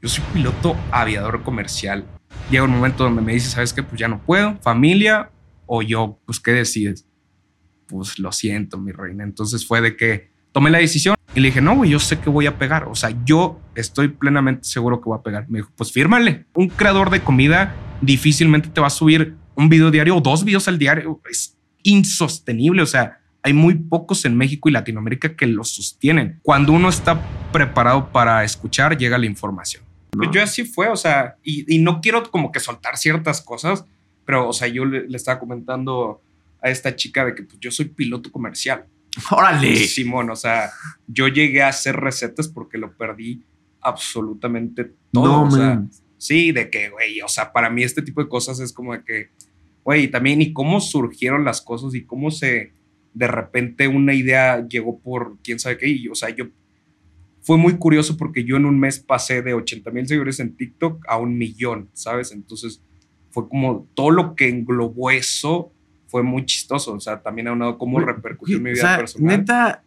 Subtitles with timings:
[0.00, 2.04] yo soy piloto aviador comercial.
[2.50, 3.82] Llega un momento donde me dice, ¿sabes qué?
[3.82, 5.30] Pues ya no puedo, familia
[5.66, 7.06] o yo, pues ¿qué decides?
[7.86, 9.24] Pues lo siento, mi reina.
[9.24, 12.30] Entonces fue de que tomé la decisión y le dije, no, güey, yo sé que
[12.30, 12.84] voy a pegar.
[12.84, 15.48] O sea, yo estoy plenamente seguro que voy a pegar.
[15.48, 16.46] Me dijo, pues fírmale.
[16.54, 20.68] Un creador de comida difícilmente te va a subir un video diario o dos videos
[20.68, 21.20] al diario.
[21.28, 22.82] Es insostenible.
[22.82, 26.38] O sea, hay muy pocos en México y Latinoamérica que lo sostienen.
[26.42, 27.20] Cuando uno está
[27.52, 29.87] preparado para escuchar, llega la información.
[30.10, 33.84] Pues yo así fue, o sea, y, no quiero como que soltar ciertas cosas,
[34.24, 36.20] pero, o sea, yo le, estaba comentando
[36.62, 38.84] a esta chica de que pues, yo soy piloto comercial.
[39.30, 39.76] Órale.
[39.76, 40.70] Simón, o sea,
[41.06, 43.42] yo llegué a hacer recetas porque lo perdí
[43.80, 45.42] absolutamente todo.
[45.42, 45.82] o sea,
[46.16, 49.02] sí, de que, güey, o sea, para mí este tipo de cosas es como de
[49.04, 49.28] que,
[49.84, 52.72] güey, también y cómo surgieron las cosas y cómo se,
[53.14, 55.88] de repente una idea llegó por quién sabe qué.
[55.88, 56.46] Y, o sea, yo
[57.48, 61.02] fue muy curioso porque yo en un mes pasé de 80 mil seguidores en TikTok
[61.08, 62.30] a un millón, ¿sabes?
[62.30, 62.82] Entonces
[63.30, 65.72] fue como todo lo que englobó eso
[66.08, 66.92] fue muy chistoso.
[66.92, 69.38] O sea, también ha dado cómo repercutió en mi vida o sea, personal.
[69.38, 69.82] Neta,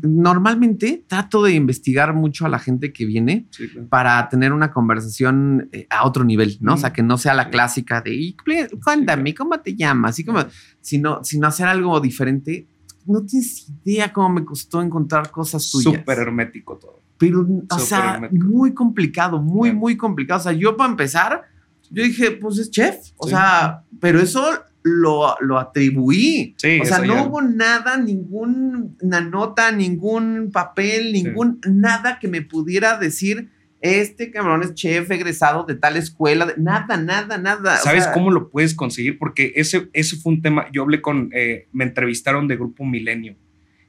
[0.00, 3.44] normalmente trato de investigar mucho a la gente que viene
[3.90, 6.72] para tener una conversación eh, a otro nivel, ¿no?
[6.72, 8.34] O sea, que no sea la clásica de
[8.82, 10.12] cuéntame, ¿cómo te llamas?
[10.12, 10.46] Así como,
[10.80, 12.68] sino, sino hacer algo diferente.
[13.06, 15.94] No tienes idea cómo me costó encontrar cosas tuyas.
[15.94, 17.00] Súper hermético todo.
[17.18, 20.40] Pero, o sea, muy complicado, muy, muy complicado.
[20.40, 21.42] O sea, yo para empezar,
[21.90, 22.96] yo dije, pues es chef.
[23.16, 24.44] O sea, pero eso
[24.82, 26.54] lo, lo atribuí.
[26.80, 33.50] o sea, no hubo nada, ninguna nota, ningún papel, ningún nada que me pudiera decir
[33.82, 37.76] este cabrón es chef egresado de tal escuela, nada, nada, nada.
[37.78, 39.18] ¿Sabes cómo lo puedes conseguir?
[39.18, 43.34] Porque ese, ese fue un tema, yo hablé con, eh, me entrevistaron de Grupo Milenio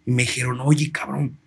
[0.05, 1.37] y me dijeron, oye, cabrón,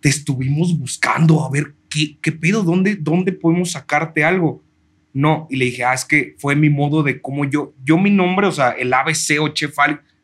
[0.00, 4.64] te estuvimos buscando a ver qué, qué pedo, dónde, dónde podemos sacarte algo.
[5.12, 8.10] No, y le dije, ah, es que fue mi modo de cómo yo, yo mi
[8.10, 9.76] nombre, o sea, el ABC o Chef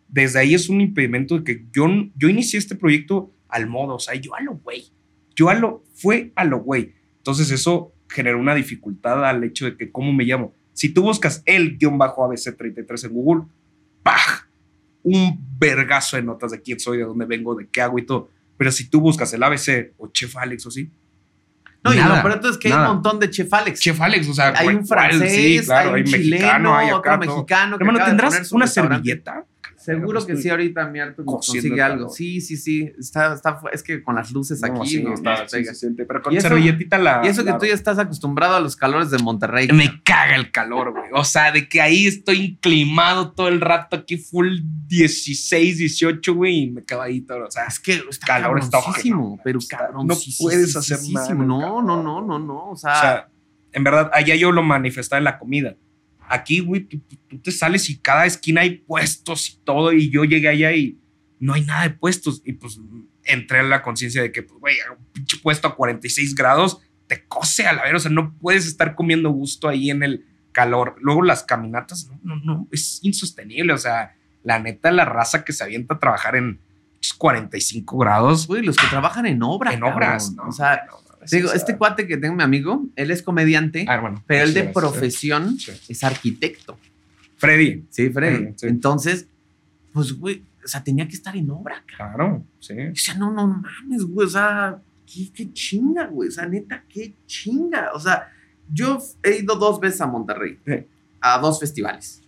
[0.08, 1.86] desde ahí es un impedimento de que yo,
[2.16, 4.84] yo inicié este proyecto al modo, o sea, yo a lo güey,
[5.34, 6.95] yo a lo, fue a lo güey.
[7.26, 10.54] Entonces eso generó una dificultad al hecho de que, ¿cómo me llamo?
[10.72, 13.46] Si tú buscas el guion bajo ABC33 en Google,
[14.04, 14.46] ¡pah!
[15.02, 18.30] Un vergazo de notas de quién soy, de dónde vengo, de qué hago y todo.
[18.56, 20.88] Pero si tú buscas el ABC o Chef Alex o sí,
[21.82, 23.80] no, y lo peor es que hay un montón de Chef Alex.
[23.80, 27.76] Chef Alex, o sea, hay un francés, hay un chileno, hay otro mexicano.
[27.76, 29.44] Hermano, ¿tendrás una servilleta?
[29.86, 32.08] Seguro que sí, ahorita mi Arthur consigue algo.
[32.08, 32.92] Sí, sí, sí.
[32.98, 35.64] Está, está, es que con las luces aquí no, está, sí,
[35.96, 37.20] pero con servilletita la.
[37.24, 39.68] Y eso que tú ya estás acostumbrado a los calores de Monterrey.
[39.68, 41.04] Me caga el calor, güey.
[41.12, 44.58] O sea, de que ahí estoy inclimado todo el rato, aquí full
[44.88, 47.46] 16, 18, güey, y me cago ahí todo.
[47.46, 48.78] O sea, es que está calor está
[49.44, 50.08] pero cabrón.
[50.08, 51.32] No puedes hacer nada.
[51.32, 52.70] No, no, no, no, no.
[52.70, 53.28] O sea, o sea
[53.70, 55.76] en verdad, allá yo lo manifestaba en la comida
[56.28, 57.00] Aquí, güey, tú,
[57.42, 59.92] te sales y cada esquina hay puestos y todo.
[59.92, 60.98] Y yo llegué allá y
[61.38, 62.42] no hay nada de puestos.
[62.44, 62.78] Y pues
[63.24, 67.26] entré a la conciencia de que, pues, güey, un pinche puesto a 46 grados te
[67.26, 67.96] cose a la vera.
[67.96, 70.96] O sea, no puedes estar comiendo gusto ahí en el calor.
[71.00, 73.72] Luego las caminatas, no, no, no, es insostenible.
[73.72, 76.60] O sea, la neta, la raza que se avienta a trabajar en
[77.18, 78.46] 45 grados.
[78.46, 79.72] Güey, los que trabajan en obra.
[79.72, 80.44] En obras, ¿no?
[80.44, 80.86] O sea,
[81.30, 85.56] Digo, este cuate que tengo mi amigo, él es comediante, ah, pero él de profesión
[85.88, 86.78] es arquitecto.
[87.36, 87.84] Freddy.
[87.90, 88.54] Sí, Freddy.
[88.62, 89.26] Entonces,
[89.92, 92.74] pues, güey, o sea, tenía que estar en obra, Claro, sí.
[92.92, 96.84] O sea, no, no mames, güey, o sea, qué, qué chinga, güey, o sea, neta,
[96.88, 97.90] qué chinga.
[97.94, 98.32] O sea,
[98.72, 100.58] yo he ido dos veces a Monterrey,
[101.20, 102.22] a dos festivales.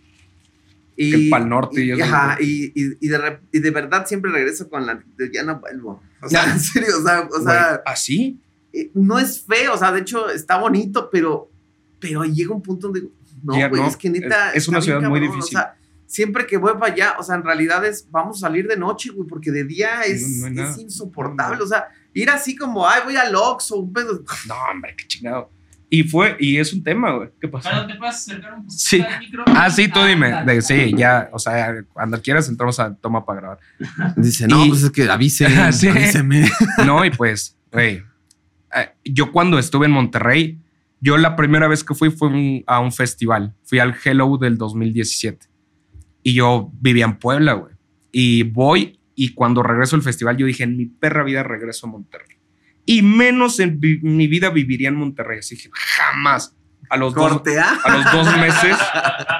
[0.95, 1.81] Y, para el norte.
[1.81, 5.01] Y, ajá, y, y, de, y, de, verdad siempre regreso con la...
[5.31, 6.03] Ya no vuelvo.
[6.21, 7.21] O sea, en serio, o sea...
[7.21, 8.37] O sea ¿Así?
[8.73, 11.51] Eh, no es feo, o sea, de hecho está bonito, pero,
[11.99, 13.09] pero llega un punto donde,
[13.43, 14.51] no, güey, es que neta.
[14.53, 15.57] Es, una ciudad muy difícil.
[15.57, 15.75] O sea,
[16.05, 19.11] siempre que voy para allá, o sea, en realidad es, vamos a salir de noche,
[19.11, 23.33] güey, porque de día es, es insoportable, o sea, ir así como, ay, voy al
[23.35, 24.23] Ox o un pedo.
[24.47, 25.49] No, hombre, qué chingado.
[25.91, 27.29] Y fue, y es un tema, güey.
[27.41, 27.71] ¿Qué pasa?
[27.71, 29.01] Pero te puedes acercar un poco sí.
[29.01, 29.43] al micro.
[29.47, 30.43] Ah, sí, tú dime.
[30.45, 33.59] De, sí, ya, o sea, cuando quieras entramos a toma para grabar.
[34.15, 35.87] Dice, no, pues es que avise, sí.
[35.87, 36.47] avíseme.
[36.85, 38.03] No, y pues, güey,
[39.03, 40.59] yo cuando estuve en Monterrey,
[41.01, 43.55] yo la primera vez que fui fue a un festival.
[43.63, 45.47] Fui al Hello del 2017.
[46.23, 47.73] Y yo vivía en Puebla, güey.
[48.11, 51.89] Y voy y cuando regreso al festival yo dije, en mi perra vida regreso a
[51.89, 52.37] Monterrey.
[52.85, 55.39] Y menos en mi vida viviría en Monterrey.
[55.39, 56.55] Así que jamás.
[56.89, 57.43] A los, dos,
[57.83, 58.77] a los dos meses,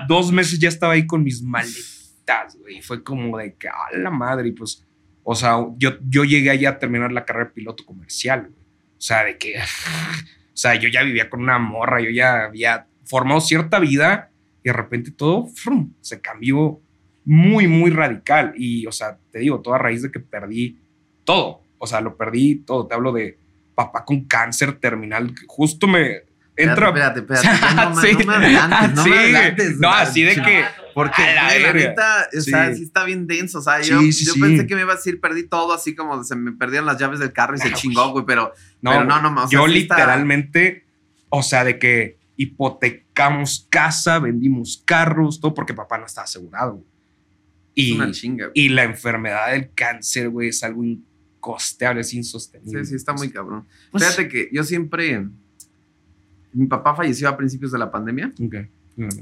[0.07, 2.81] dos meses ya estaba ahí con mis maletas, güey.
[2.81, 4.49] Fue como de que, a la madre.
[4.49, 4.85] Y pues,
[5.23, 8.58] o sea, yo, yo llegué allá a terminar la carrera de piloto comercial, güey.
[8.99, 12.87] O sea, de que, o sea, yo ya vivía con una morra, yo ya había
[13.05, 14.29] formado cierta vida
[14.61, 15.47] y de repente todo
[16.01, 16.81] se cambió
[17.23, 18.53] muy, muy radical.
[18.57, 20.79] Y, o sea, te digo, toda raíz de que perdí
[21.23, 21.63] todo.
[21.77, 22.87] O sea, lo perdí todo.
[22.87, 23.39] Te hablo de
[23.73, 25.33] papá con cáncer terminal.
[25.47, 26.23] Justo me
[26.57, 26.87] entra.
[26.87, 27.47] Espérate, espérate.
[27.75, 28.17] No, sí.
[28.25, 29.79] no, me adelantes, no sí.
[29.79, 30.65] No, así de que.
[30.99, 32.83] Porque la, neta, o sea, sí.
[32.83, 33.59] está bien denso.
[33.59, 36.35] O sea, yo, yo pensé que me iba a decir, perdí todo, así como se
[36.35, 38.25] me perdían las llaves del carro y se chingó, güey.
[38.25, 38.51] Pero
[38.81, 39.29] no, pero no, no.
[39.45, 40.85] O sea, yo literalmente,
[41.29, 46.83] o sea, de que hipotecamos casa, vendimos carros, todo porque papá no estaba asegurado.
[47.73, 52.83] Y, una chinga, y la enfermedad del cáncer, güey, es algo incosteable, es insostenible.
[52.83, 53.65] Sí, sí, está muy cabrón.
[53.89, 55.29] Pues Fíjate que yo siempre.
[56.51, 58.33] Mi papá falleció a principios de la pandemia.
[58.37, 58.69] Okay.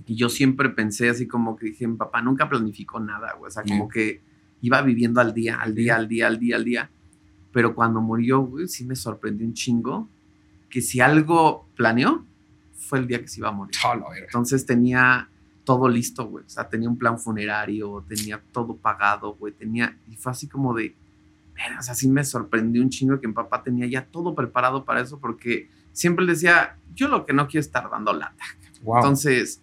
[0.06, 3.50] Y yo siempre pensé así como que dije, mi papá nunca planificó nada, güey.
[3.50, 4.22] O sea, como que
[4.62, 6.90] iba viviendo al día, al día, al día, al día, al día.
[7.52, 10.10] Pero cuando murió, güey, sí me sorprendió un chingo
[10.70, 12.26] que si algo planeó,
[12.74, 13.76] fue el día que se iba a morir.
[14.26, 15.30] Entonces tenía
[15.64, 16.46] todo listo, güey.
[16.46, 19.54] O sea, tenía un plan funerario, tenía todo pagado, güey.
[19.54, 20.96] Tenía, y fue así como de,
[21.54, 24.86] pero, o sea, sí me sorprendió un chingo que mi papá tenía ya todo preparado
[24.86, 28.44] para eso, porque siempre le decía, yo lo que no quiero es estar dando lata.
[28.82, 29.62] Entonces,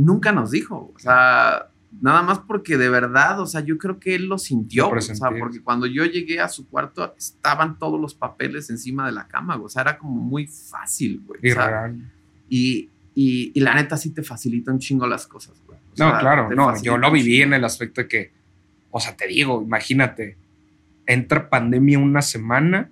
[0.00, 1.68] nunca nos dijo, o sea,
[2.00, 5.30] nada más porque de verdad, o sea, yo creo que él lo sintió, o sea,
[5.38, 9.56] porque cuando yo llegué a su cuarto estaban todos los papeles encima de la cama,
[9.56, 11.40] o sea, era como muy fácil, güey.
[12.48, 15.78] y, y, la neta sí te facilita un chingo las cosas, güey.
[15.98, 18.32] no, claro, no, yo lo viví en el aspecto de que,
[18.90, 20.36] o sea, te digo, imagínate,
[21.06, 22.90] entra pandemia una semana,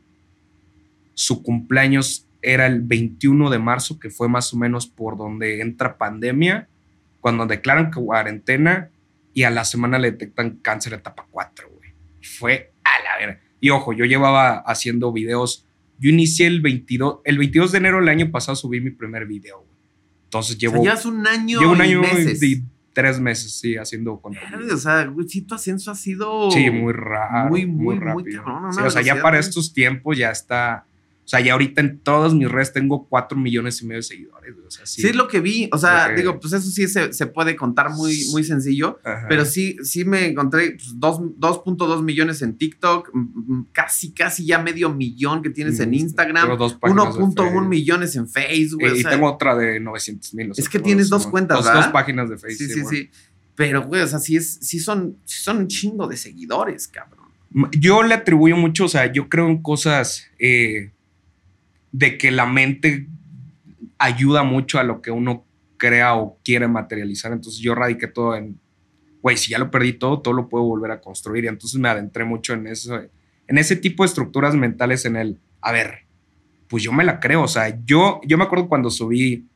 [1.14, 5.96] su cumpleaños era el 21 de marzo, que fue más o menos por donde entra
[5.96, 6.68] pandemia,
[7.20, 8.90] cuando declaran cuarentena
[9.32, 11.90] y a la semana le detectan cáncer etapa 4, güey.
[12.22, 13.40] Fue a la vera.
[13.60, 15.66] Y ojo, yo llevaba haciendo videos,
[15.98, 19.58] yo inicié el 22, el 22 de enero del año pasado subí mi primer video,
[19.58, 19.78] güey.
[20.24, 20.80] Entonces llevo.
[20.80, 21.60] O sea, es un año.
[21.60, 24.74] Llevo un año y, tres meses, sí, haciendo contenido.
[24.74, 26.50] O sea, güey, sí, tu ascenso ha sido.
[26.50, 27.48] Sí, muy raro.
[27.48, 28.42] Muy, muy, muy rápido.
[28.72, 30.87] sí, o sea, ya para estos tiempos ya está
[31.28, 34.54] o sea, ya ahorita en todas mis redes tengo 4 millones y medio de seguidores.
[34.66, 35.68] O sea, sí, sí, es lo que vi.
[35.72, 38.98] O sea, digo, pues eso sí se, se puede contar muy, muy sencillo.
[39.28, 43.10] Pero sí, sí me encontré 2.2 pues, millones en TikTok,
[43.72, 48.80] casi, casi ya medio millón que tienes en Instagram, 1.1 millones en Facebook.
[48.96, 50.52] Y, tengo otra de 900 mil.
[50.56, 52.72] es que tienes dos cuentas, dos, dos páginas de Facebook.
[52.72, 53.10] Sí, sí, sí.
[53.54, 57.26] Pero, güey, o sea, sí, es, sí, son, son un chingo de seguidores, cabrón.
[57.78, 60.24] Yo le atribuyo mucho, o sea, yo creo en cosas.
[60.38, 60.92] Eh,
[61.98, 63.08] de que la mente
[63.98, 65.44] ayuda mucho a lo que uno
[65.76, 67.32] crea o quiere materializar.
[67.32, 68.60] Entonces yo radiqué todo en,
[69.20, 71.44] güey, si ya lo perdí todo, todo lo puedo volver a construir.
[71.44, 73.00] Y entonces me adentré mucho en eso,
[73.48, 76.06] en ese tipo de estructuras mentales, en el, a ver,
[76.68, 77.42] pues yo me la creo.
[77.42, 79.48] O sea, yo, yo me acuerdo cuando subí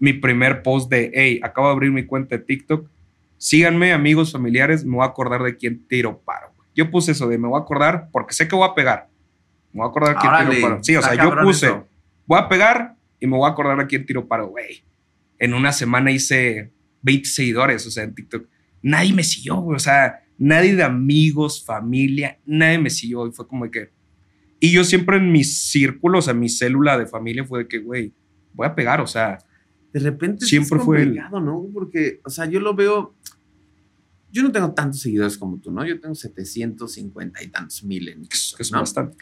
[0.00, 2.90] mi primer post de, hey, acabo de abrir mi cuenta de TikTok,
[3.38, 6.48] síganme, amigos, familiares, me voy a acordar de quién tiro paro.
[6.74, 9.08] Yo puse eso de, me voy a acordar porque sé que voy a pegar
[9.76, 10.78] me voy a acordar a quién tiro paro.
[10.82, 11.82] Sí, o sea, yo puse,
[12.26, 14.82] voy a pegar y me voy a acordar a quién tiro paro, güey.
[15.38, 18.48] En una semana hice 20 seguidores, o sea, en TikTok.
[18.80, 19.76] Nadie me siguió, güey.
[19.76, 23.26] O sea, nadie de amigos, familia, nadie me siguió.
[23.26, 23.90] Y fue como de que.
[24.60, 27.78] Y yo siempre en mis círculos, o sea, mi célula de familia fue de que,
[27.78, 28.14] güey,
[28.54, 29.38] voy a pegar, o sea.
[29.92, 31.16] De repente siempre es fue el...
[31.16, 31.66] ¿no?
[31.72, 33.14] Porque, o sea, yo lo veo.
[34.32, 35.84] Yo no tengo tantos seguidores como tú, ¿no?
[35.86, 39.16] Yo tengo 750 y tantos mil en TikTok, Que es bastante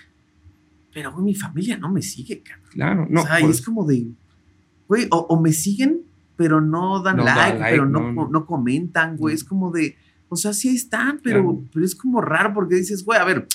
[0.94, 2.70] pero güey, mi familia no me sigue, cabrón.
[2.70, 3.22] Claro, no.
[3.22, 4.06] O sea, es como de,
[4.88, 6.02] güey, o, me siguen,
[6.36, 9.34] pero no dan like, pero no, no, comentan, güey.
[9.34, 9.96] Es como de,
[10.28, 13.46] o sea, sí están, pero, pero es como raro porque dices, güey, a ver,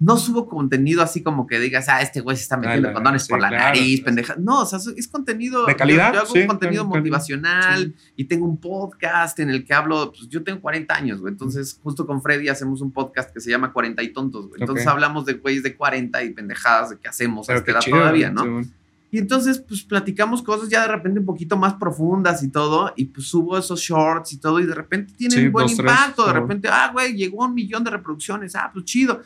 [0.00, 3.40] no subo contenido así como que digas, ah, este güey se está metiendo condones por
[3.40, 4.36] la nariz, pendeja.
[4.38, 5.66] No, o sea, es contenido.
[5.66, 6.14] De calidad.
[6.14, 10.12] Yo, hago un contenido motivacional y tengo un podcast en el que hablo.
[10.12, 11.32] Pues yo tengo 40 años, güey.
[11.32, 14.60] Entonces, justo con Freddy hacemos un podcast que se llama 40 y tontos, güey.
[14.60, 18.30] Entonces hablamos de güeyes de 40 y pendejadas de qué hacemos a esta edad todavía,
[18.30, 18.62] ¿no?
[19.10, 23.06] Y entonces, pues platicamos cosas ya de repente un poquito más profundas y todo, y
[23.06, 26.26] pues subo esos shorts y todo, y de repente tienen buen impacto.
[26.26, 29.22] de repente, ah, güey, llegó un millón de reproducciones, ah, pues chido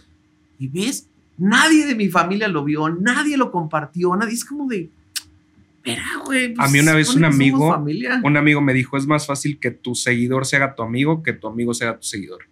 [0.63, 4.91] y ves, nadie de mi familia lo vio, nadie lo compartió, nadie es como de,
[5.77, 6.55] espera, güey.
[6.57, 7.85] a mí una vez un amigo,
[8.23, 11.49] un amigo me dijo, es más fácil que tu seguidor sea tu amigo que tu
[11.49, 12.45] amigo sea tu seguidor.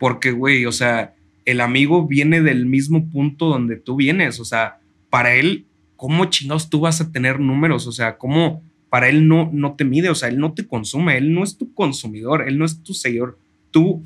[0.00, 1.14] Porque, güey, o sea,
[1.44, 4.80] el amigo viene del mismo punto donde tú vienes, o sea,
[5.10, 7.86] para él, ¿cómo chingados tú vas a tener números?
[7.86, 10.08] O sea, ¿cómo para él no, no te mide?
[10.08, 12.94] O sea, él no te consume, él no es tu consumidor, él no es tu
[12.94, 13.38] seguidor.
[13.70, 14.02] Tú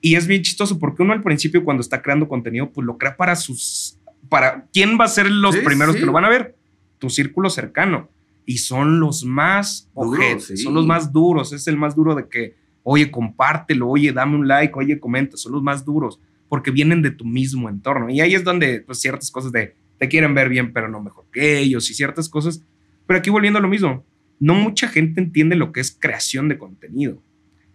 [0.00, 3.16] y es bien chistoso porque uno al principio cuando está creando contenido, pues lo crea
[3.16, 3.98] para sus...
[4.28, 6.56] Para, ¿Quién va a ser los primeros que lo van a ver?
[6.98, 8.08] tu círculo cercano.
[8.44, 11.52] Y son los más son los más duros.
[11.52, 15.36] Es el más duro de que, oye, compártelo, oye, dame un like, oye, comenta.
[15.36, 18.08] Son los más duros porque vienen de tu mismo entorno.
[18.08, 21.24] Y ahí es donde pues, ciertas cosas de te quieren ver bien, pero no mejor
[21.32, 22.62] que ellos y ciertas cosas.
[23.06, 24.04] Pero aquí volviendo a lo mismo,
[24.38, 27.20] no mucha gente entiende lo que es creación de contenido.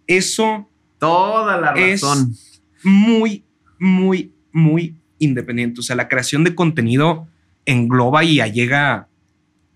[0.06, 0.68] Eso.
[1.02, 2.30] Toda la razón.
[2.30, 3.44] Es muy,
[3.80, 5.80] muy, muy independiente.
[5.80, 7.26] O sea, la creación de contenido
[7.66, 9.08] engloba y allega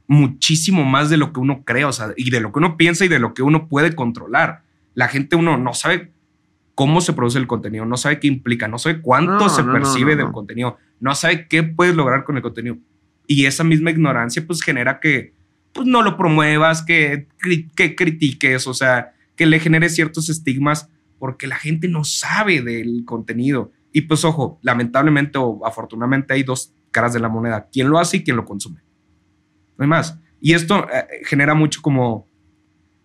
[0.06, 3.04] muchísimo más de lo que uno cree, o sea, y de lo que uno piensa
[3.04, 4.62] y de lo que uno puede controlar.
[4.94, 6.12] La gente, uno no sabe
[6.76, 10.30] cómo se produce el contenido, no sabe qué implica, no sabe cuánto se percibe del
[10.30, 12.76] contenido, no sabe qué puedes lograr con el contenido.
[13.26, 15.34] Y esa misma ignorancia pues genera que
[15.72, 17.26] pues, no lo promuevas, que,
[17.74, 23.04] que critiques, o sea, que le genere ciertos estigmas porque la gente no sabe del
[23.04, 23.72] contenido.
[23.92, 28.18] Y pues ojo, lamentablemente o afortunadamente hay dos caras de la moneda, quién lo hace
[28.18, 28.80] y quién lo consume.
[29.76, 30.18] No hay más.
[30.40, 32.28] Y esto eh, genera mucho como,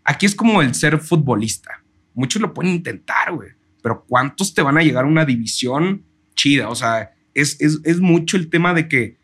[0.03, 1.83] aquí es como el ser futbolista.
[2.13, 3.51] Muchos lo pueden intentar, güey
[3.81, 6.69] pero ¿cuántos te van a llegar a una división chida?
[6.69, 9.17] O sea, es, es, mucho el tema de que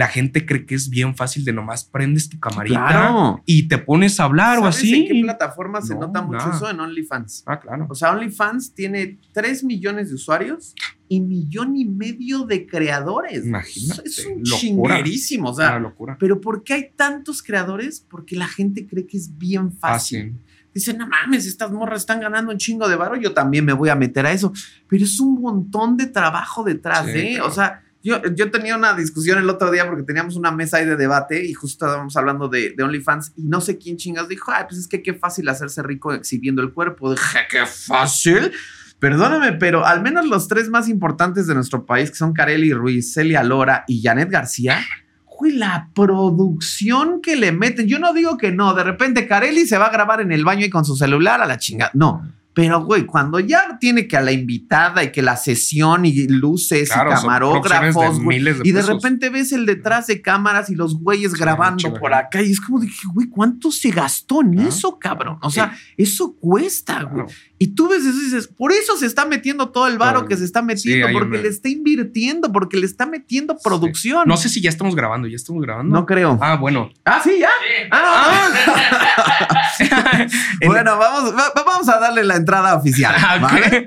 [0.00, 4.18] la gente cree que es bien fácil de nomás prendes tu camarita y te pones
[4.18, 4.94] a hablar o así.
[4.94, 6.70] ¿En qué plataforma se nota mucho eso?
[6.70, 7.42] En OnlyFans.
[7.44, 7.86] Ah, claro.
[7.90, 10.74] O sea, OnlyFans tiene 3 millones de usuarios
[11.06, 13.44] y millón y medio de creadores.
[13.44, 14.08] Imagínate.
[14.08, 15.50] Es un chinguerísimo.
[15.50, 16.16] O sea, locura.
[16.18, 18.00] Pero ¿por qué hay tantos creadores?
[18.00, 20.30] Porque la gente cree que es bien fácil.
[20.30, 20.40] fácil.
[20.72, 23.90] Dicen, no mames, estas morras están ganando un chingo de varo, yo también me voy
[23.90, 24.50] a meter a eso.
[24.88, 27.38] Pero es un montón de trabajo detrás, ¿eh?
[27.42, 30.86] O sea, yo, yo tenía una discusión el otro día porque teníamos una mesa ahí
[30.86, 34.64] de debate y justo estábamos hablando de, OnlyFans y no sé quién chingas dijo, ay,
[34.68, 37.10] pues es que qué fácil hacerse rico exhibiendo el cuerpo.
[37.10, 38.52] Dije, qué fácil.
[38.98, 43.14] Perdóname, pero al menos los tres más importantes de nuestro país, que son Carely Ruiz,
[43.14, 44.80] Celia Lora y Janet García,
[45.24, 47.86] güey, la producción que le meten.
[47.86, 50.66] Yo no digo que no, de repente Carelli se va a grabar en el baño
[50.66, 51.90] y con su celular a la chingada.
[51.94, 52.22] No.
[52.52, 56.90] Pero, güey, cuando ya tiene que a la invitada y que la sesión y luces
[56.90, 58.18] y camarógrafos,
[58.64, 62.50] y de repente ves el detrás de cámaras y los güeyes grabando por acá, y
[62.50, 65.38] es como dije, güey, ¿cuánto se gastó en eso, cabrón?
[65.42, 67.26] O sea, eso cuesta, güey.
[67.58, 70.36] Y tú ves eso y dices, por eso se está metiendo todo el varo que
[70.36, 74.26] se está metiendo, porque le está invirtiendo, porque le está metiendo producción.
[74.26, 75.94] No sé si ya estamos grabando, ya estamos grabando.
[75.94, 76.38] No creo.
[76.40, 76.90] Ah, bueno.
[77.04, 77.48] Ah, sí, ya.
[77.92, 80.26] Ah, ah.
[80.66, 83.14] bueno, vamos, vamos a darle la entrada oficial.
[83.40, 83.86] ¿vale?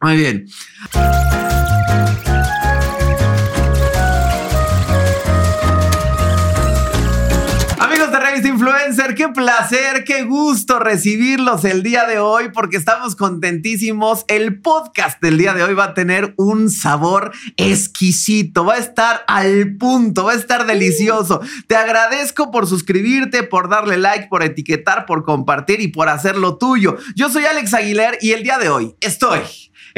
[0.00, 0.46] Muy bien.
[8.68, 14.26] Influencer, qué placer, qué gusto recibirlos el día de hoy porque estamos contentísimos.
[14.28, 19.24] El podcast del día de hoy va a tener un sabor exquisito, va a estar
[19.26, 21.40] al punto, va a estar delicioso.
[21.66, 26.98] Te agradezco por suscribirte, por darle like, por etiquetar, por compartir y por hacerlo tuyo.
[27.16, 29.40] Yo soy Alex Aguilar y el día de hoy estoy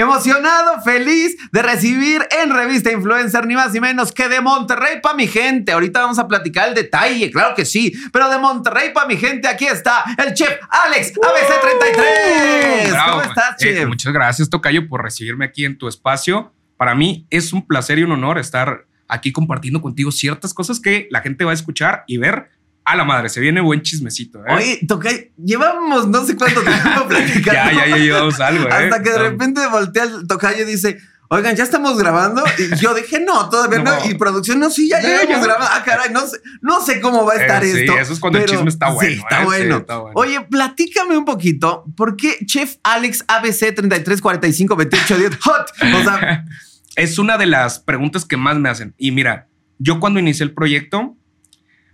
[0.01, 5.15] Emocionado, feliz de recibir en Revista Influencer ni más ni menos que de Monterrey para
[5.15, 5.73] mi gente.
[5.73, 9.47] Ahorita vamos a platicar el detalle, claro que sí, pero de Monterrey para mi gente
[9.47, 13.11] aquí está el chef Alex ABC33.
[13.11, 13.89] ¿Cómo estás, eh, chef?
[13.89, 16.55] muchas gracias, Tocayo, por recibirme aquí en tu espacio.
[16.79, 21.09] Para mí es un placer y un honor estar aquí compartiendo contigo ciertas cosas que
[21.11, 22.49] la gente va a escuchar y ver
[22.93, 24.41] a la madre, se viene buen chismecito.
[24.41, 24.55] ¿eh?
[24.55, 27.53] Oye, toca, llevamos no sé cuánto tiempo platicando.
[27.53, 28.69] ya, ya, ya llevamos algo.
[28.69, 28.73] ¿eh?
[28.73, 30.99] Hasta que de repente voltea el tocayo y dice,
[31.33, 32.43] Oigan, ¿ya estamos grabando?
[32.59, 33.93] Y yo dije, no, todavía no.
[34.05, 35.69] Y producción, no, sí, ya llevamos grabando.
[35.71, 37.93] Ah, caray, no sé, no sé cómo va a estar eh, esto.
[37.93, 39.13] Sí, eso es cuando el chisme está bueno.
[39.15, 39.77] Sí, está, bueno.
[39.77, 40.19] está bueno.
[40.19, 45.71] Oye, platícame un poquito, ¿por qué Chef Alex ABC 33452810 Hot?
[45.95, 46.45] O sea...
[46.97, 48.97] es una de las preguntas que más me hacen.
[48.99, 49.47] Y mira,
[49.79, 51.17] yo cuando inicié el proyecto,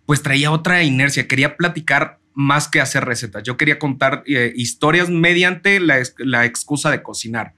[0.06, 1.28] pues traía otra inercia.
[1.28, 3.42] Quería platicar más que hacer recetas.
[3.42, 7.54] Yo quería contar eh, historias mediante la, la, excusa de cocinar.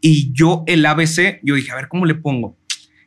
[0.00, 2.56] Y yo el ABC, yo dije, a ver, ¿cómo le pongo?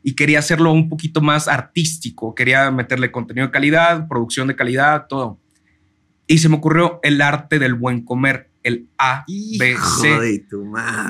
[0.03, 2.35] Y quería hacerlo un poquito más artístico.
[2.35, 5.39] Quería meterle contenido de calidad, producción de calidad, todo.
[6.27, 10.45] Y se me ocurrió el arte del buen comer el A, B, C.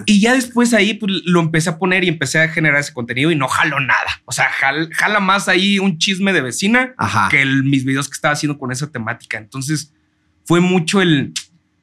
[0.05, 3.31] Y ya después ahí pues, lo empecé a poner y empecé a generar ese contenido
[3.31, 4.22] y no jalo nada.
[4.25, 6.96] O sea, jala más ahí un chisme de vecina
[7.29, 9.38] que mis videos que estaba haciendo con esa temática.
[9.38, 9.93] Entonces
[10.46, 11.34] fue mucho el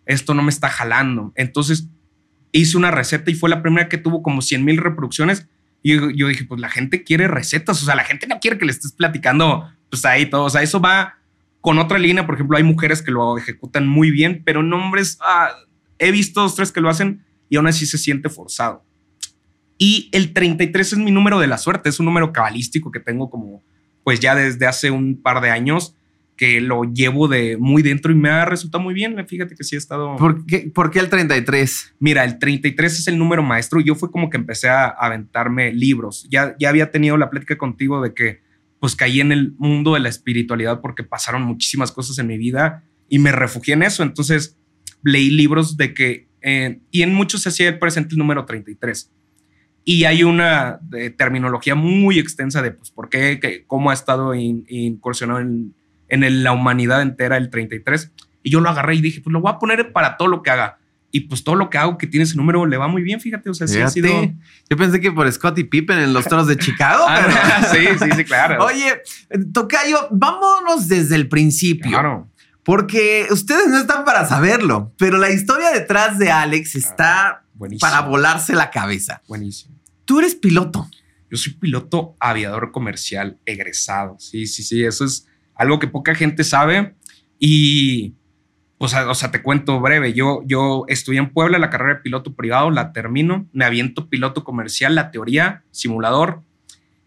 [0.06, 1.32] esto no me está jalando.
[1.36, 1.88] Entonces
[2.50, 5.46] hice una receta y fue la primera que tuvo como 100 mil reproducciones.
[5.82, 7.82] Y yo, yo, dije, pues la gente quiere recetas.
[7.82, 10.44] O sea, la gente no quiere que le estés platicando pues ahí todo.
[10.44, 11.17] O sea, eso va
[11.60, 15.50] con otra línea, por ejemplo, hay mujeres que lo ejecutan muy bien, pero nombres, ah,
[15.98, 18.84] he visto dos, tres que lo hacen y aún así se siente forzado.
[19.76, 23.30] Y el 33 es mi número de la suerte, es un número cabalístico que tengo
[23.30, 23.62] como,
[24.04, 25.94] pues ya desde hace un par de años
[26.38, 29.26] que lo llevo de muy dentro y me ha resultado muy bien.
[29.26, 30.16] Fíjate que sí he estado.
[30.16, 31.96] ¿Por qué, ¿Por qué el 33?
[31.98, 33.80] Mira, el 33 es el número maestro.
[33.80, 36.26] Yo fue como que empecé a aventarme libros.
[36.30, 38.40] Ya, ya había tenido la plática contigo de que
[38.80, 42.84] pues caí en el mundo de la espiritualidad porque pasaron muchísimas cosas en mi vida
[43.08, 44.02] y me refugié en eso.
[44.02, 44.56] Entonces
[45.02, 49.10] leí libros de que, eh, y en muchos se hacía el presente el número 33.
[49.84, 50.80] Y hay una
[51.16, 55.74] terminología muy extensa de pues, por qué, que, cómo ha estado incursionado en
[56.08, 58.12] en la humanidad entera el 33.
[58.42, 60.50] Y yo lo agarré y dije, pues lo voy a poner para todo lo que
[60.50, 60.78] haga.
[61.10, 63.48] Y pues todo lo que hago que tiene ese número le va muy bien, fíjate.
[63.48, 64.08] O sea, sí ha sido.
[64.68, 67.04] Yo pensé que por Scottie Pippen en los toros de Chicago.
[67.08, 68.64] Ah, sí, sí, sí, claro.
[68.66, 69.00] Oye,
[69.52, 71.90] Tocayo, vámonos desde el principio.
[71.90, 72.30] Claro.
[72.62, 77.44] Porque ustedes no están para saberlo, pero la historia detrás de Alex ah, está
[77.80, 79.22] para volarse la cabeza.
[79.26, 79.74] Buenísimo.
[80.04, 80.86] Tú eres piloto.
[81.30, 84.16] Yo soy piloto aviador comercial egresado.
[84.18, 84.84] Sí, sí, sí.
[84.84, 86.94] Eso es algo que poca gente sabe
[87.38, 88.14] y,
[88.78, 92.00] o sea, o sea, te cuento breve, yo, yo estudié en Puebla la carrera de
[92.00, 96.42] piloto privado, la termino, me aviento piloto comercial, la teoría, simulador,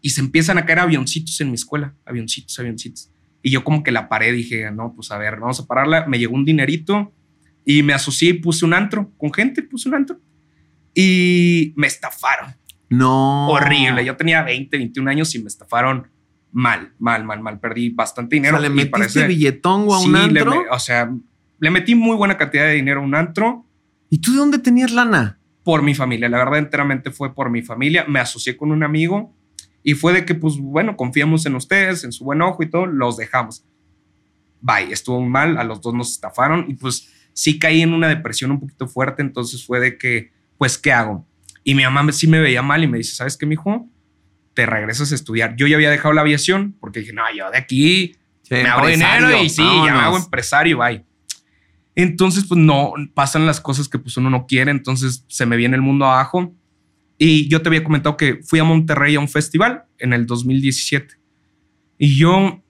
[0.01, 3.09] y se empiezan a caer avioncitos en mi escuela, avioncitos, avioncitos.
[3.41, 6.19] Y yo como que la paré, dije, no, pues a ver, vamos a pararla, me
[6.19, 7.13] llegó un dinerito
[7.65, 10.19] y me asocié y puse un antro, con gente puse un antro,
[10.93, 12.53] y me estafaron.
[12.89, 13.47] No.
[13.47, 16.07] Horrible, yo tenía 20, 21 años y me estafaron
[16.51, 17.59] mal, mal, mal, mal.
[17.61, 18.57] Perdí bastante dinero.
[18.57, 20.65] O sea, ¿le metiste billetón a un antro?
[20.69, 21.09] o sea,
[21.61, 23.65] le metí muy buena cantidad de dinero a un antro.
[24.09, 25.39] ¿Y tú de dónde tenías lana?
[25.63, 26.27] Por mi familia.
[26.27, 28.03] La verdad, enteramente fue por mi familia.
[28.07, 29.33] Me asocié con un amigo
[29.83, 32.85] y fue de que, pues, bueno, confiamos en ustedes, en su buen ojo y todo,
[32.87, 33.63] los dejamos.
[34.59, 38.51] Bye, estuvo mal, a los dos nos estafaron y pues sí caí en una depresión
[38.51, 41.25] un poquito fuerte, entonces fue de que, pues, ¿qué hago?
[41.63, 43.89] Y mi mamá sí me veía mal y me dice, ¿sabes qué, mijo?
[44.53, 45.55] te regresas a estudiar.
[45.55, 48.17] Yo ya había dejado la aviación porque dije, no, yo de aquí
[48.49, 51.05] me hago dinero y sí, ya me hago empresario, bye.
[52.01, 55.75] Entonces, pues no, pasan las cosas que pues uno no quiere, entonces se me viene
[55.75, 56.55] el mundo abajo.
[57.17, 61.15] Y yo te había comentado que fui a Monterrey a un festival en el 2017.
[61.99, 62.63] Y yo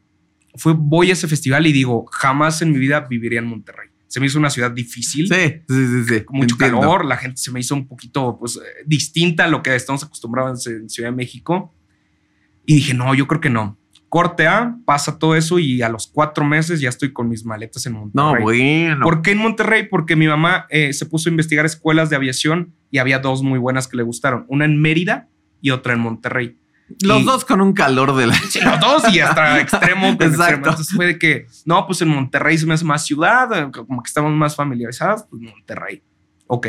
[0.56, 3.90] fui, voy a ese festival y digo, jamás en mi vida viviría en Monterrey.
[4.08, 5.30] Se me hizo una ciudad difícil.
[5.30, 6.24] Sí, sí, sí.
[6.30, 7.06] Mucho calor.
[7.06, 10.90] La gente se me hizo un poquito pues, distinta a lo que estamos acostumbrados en
[10.90, 11.74] Ciudad de México.
[12.66, 13.80] Y dije, no, yo creo que no.
[14.12, 17.86] Corte A, pasa todo eso y a los cuatro meses ya estoy con mis maletas
[17.86, 18.14] en Monterrey.
[18.14, 19.04] No, bueno.
[19.04, 19.88] ¿Por qué en Monterrey?
[19.88, 23.58] Porque mi mamá eh, se puso a investigar escuelas de aviación y había dos muy
[23.58, 24.44] buenas que le gustaron.
[24.50, 25.30] Una en Mérida
[25.62, 26.60] y otra en Monterrey.
[27.02, 28.36] Los dos con un calor de la.
[28.36, 30.08] Los dos y hasta extremo.
[30.08, 30.56] Exacto.
[30.56, 34.04] Entonces fue de que, no, pues en Monterrey se me hace más ciudad, eh, como
[34.04, 36.04] que estamos más familiarizados, pues Monterrey.
[36.48, 36.68] Ok.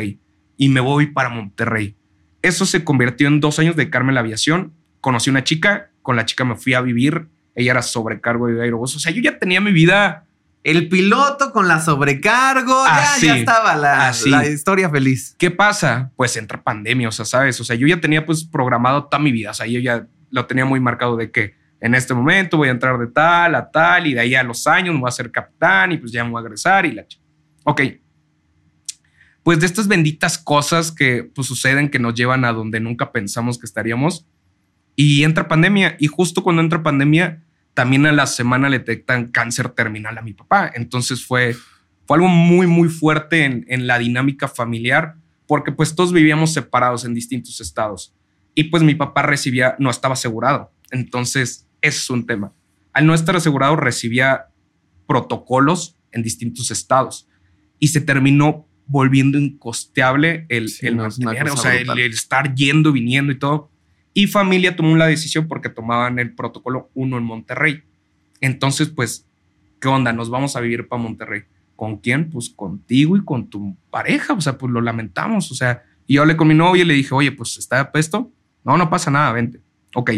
[0.55, 1.97] Y me voy para Monterrey.
[2.41, 4.71] Eso se convirtió en dos años de Carmen la aviación.
[5.01, 7.32] Conocí una chica, con la chica me fui a vivir.
[7.55, 8.95] Ella era sobrecargo de Aerobús.
[8.95, 10.25] O sea, yo ya tenía mi vida.
[10.63, 15.35] El piloto con la sobrecargo, ya, estaba la, la, historia feliz.
[15.37, 16.11] ¿Qué pasa?
[16.15, 17.59] Pues entra pandemia, o sea, ¿sabes?
[17.59, 20.45] O sea, yo ya tenía pues programado toda mi vida, o sea, yo ya lo
[20.45, 24.07] tenía muy marcado de que en este momento voy a entrar de tal a tal
[24.07, 26.31] y de ahí a los años me voy a ser capitán y pues ya me
[26.31, 27.05] voy a agresar y la
[27.65, 27.81] Ok.
[29.43, 33.57] Pues de estas benditas cosas que pues suceden que nos llevan a donde nunca pensamos
[33.59, 34.25] que estaríamos
[34.95, 39.69] y entra pandemia y justo cuando entra pandemia también a la semana le detectan cáncer
[39.69, 40.71] terminal a mi papá.
[40.75, 41.55] Entonces fue,
[42.05, 45.15] fue algo muy, muy fuerte en, en la dinámica familiar
[45.47, 48.13] porque pues todos vivíamos separados en distintos estados.
[48.55, 50.71] Y pues mi papá recibía, no estaba asegurado.
[50.91, 52.53] Entonces, ese es un tema.
[52.93, 54.47] Al no estar asegurado, recibía
[55.07, 57.27] protocolos en distintos estados
[57.79, 63.71] y se terminó volviendo incosteable el, el, o sea, el, estar yendo, viniendo y todo.
[64.13, 67.83] Y familia tomó la decisión porque tomaban el protocolo uno en Monterrey.
[68.41, 69.27] Entonces, pues,
[69.79, 70.13] ¿qué onda?
[70.13, 71.43] Nos vamos a vivir para Monterrey.
[71.75, 72.29] ¿Con quién?
[72.29, 74.33] Pues contigo y con tu pareja.
[74.33, 75.51] O sea, pues lo lamentamos.
[75.51, 78.31] O sea, y yo hablé con mi novia y le dije, oye, pues está esto
[78.63, 79.61] no, no pasa nada, vente.
[79.95, 80.11] Ok.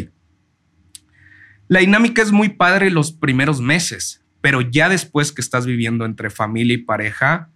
[1.68, 6.30] La dinámica es muy padre los primeros meses, pero ya después que estás viviendo entre
[6.30, 7.50] familia y pareja,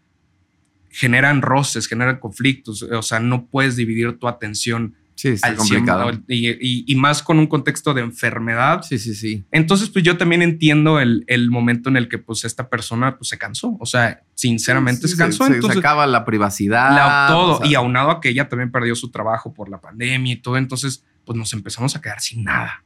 [0.89, 2.81] generan roces, generan conflictos.
[2.81, 6.11] O sea, no puedes dividir tu atención Sí, está complicado.
[6.29, 8.83] y, más con un contexto de enfermedad.
[8.83, 9.43] Sí, sí, sí.
[9.51, 13.27] Entonces, pues yo también entiendo el, el momento en el que pues esta persona pues
[13.27, 13.75] se cansó.
[13.81, 15.45] O sea, sinceramente se cansó.
[15.47, 17.27] Se, entonces, acaba la privacidad.
[17.27, 17.59] todo.
[17.65, 20.55] y aunado a que ella también perdió su trabajo por la pandemia y todo.
[20.55, 22.85] Entonces, pues nos empezamos a quedar sin nada.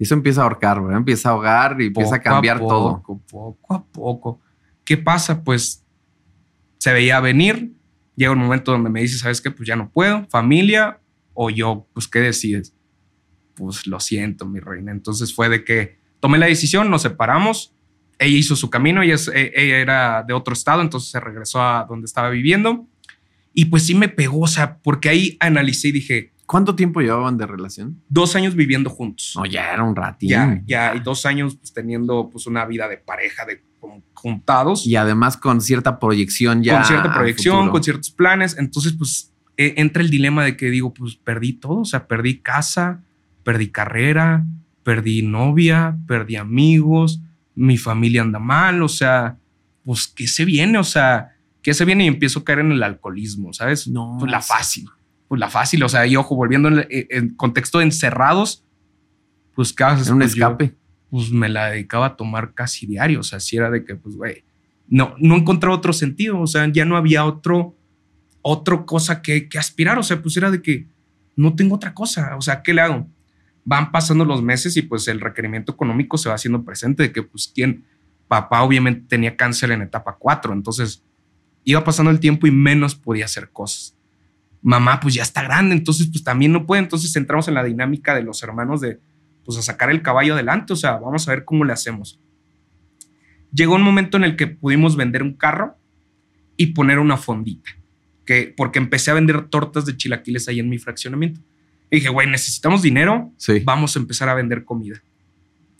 [0.00, 0.98] Y eso empieza a ahorcar, ¿verdad?
[0.98, 3.00] Empieza a ahogar y empieza a cambiar todo.
[3.30, 4.40] Poco a poco.
[4.84, 5.44] ¿Qué pasa?
[5.44, 5.84] Pues
[6.78, 7.74] se veía venir.
[8.16, 9.52] Llega un momento donde me dice, ¿sabes qué?
[9.52, 10.26] Pues ya no puedo.
[10.30, 10.98] Familia,
[11.34, 12.74] o yo, pues, ¿qué decides?
[13.54, 14.92] Pues lo siento, mi reina.
[14.92, 17.74] Entonces fue de que tomé la decisión, nos separamos.
[18.18, 21.84] Ella hizo su camino, ella, e, ella era de otro estado, entonces se regresó a
[21.88, 22.88] donde estaba viviendo.
[23.52, 27.38] Y pues sí me pegó, o sea, porque ahí analicé y dije, ¿Cuánto tiempo llevaban
[27.38, 28.02] de relación?
[28.08, 29.32] Dos años viviendo juntos.
[29.34, 30.30] No, ya era un ratito.
[30.30, 33.62] Ya, ya, y dos años pues, teniendo pues una vida de pareja, de
[34.12, 34.86] juntados.
[34.86, 36.76] Y además con cierta proyección ya.
[36.76, 38.56] Con cierta proyección, con ciertos planes.
[38.58, 41.80] Entonces, pues e, entra el dilema de que digo, pues perdí todo.
[41.80, 43.02] O sea, perdí casa,
[43.42, 44.44] perdí carrera,
[44.82, 47.20] perdí novia, perdí amigos,
[47.54, 48.82] mi familia anda mal.
[48.82, 49.38] O sea,
[49.84, 50.78] pues, ¿qué se viene?
[50.78, 52.04] O sea, ¿qué se viene?
[52.04, 53.88] Y empiezo a caer en el alcoholismo, ¿sabes?
[53.88, 54.16] No.
[54.18, 54.88] Pues la fácil
[55.28, 58.62] pues la fácil, o sea, y ojo, volviendo en, contexto de encerrados,
[59.54, 60.08] pues cada vez...
[60.08, 60.74] un pues, escape.
[61.10, 64.16] pues me la dedicaba a tomar casi diario, o sea, si era de que, pues,
[64.16, 64.44] güey,
[64.86, 67.74] no, no encontraba otro sentido, o sea, ya no había otro,
[68.44, 70.86] otra cosa que, que aspirar, o sea, pues era de que
[71.36, 73.08] no tengo otra cosa, o sea, ¿qué le hago?
[73.64, 77.22] Van pasando los meses y pues el requerimiento económico se va haciendo presente de que,
[77.22, 77.84] pues, quien,
[78.28, 81.02] papá obviamente tenía cáncer en etapa 4, entonces
[81.64, 83.96] iba pasando el tiempo y menos podía hacer cosas
[84.64, 88.14] mamá pues ya está grande, entonces pues también no puede, entonces entramos en la dinámica
[88.14, 88.98] de los hermanos de
[89.44, 92.18] pues a sacar el caballo adelante, o sea, vamos a ver cómo le hacemos.
[93.52, 95.76] Llegó un momento en el que pudimos vender un carro
[96.56, 97.72] y poner una fondita,
[98.24, 101.40] que porque empecé a vender tortas de chilaquiles ahí en mi fraccionamiento.
[101.90, 103.32] Y dije, güey, necesitamos dinero,
[103.64, 105.02] vamos a empezar a vender comida.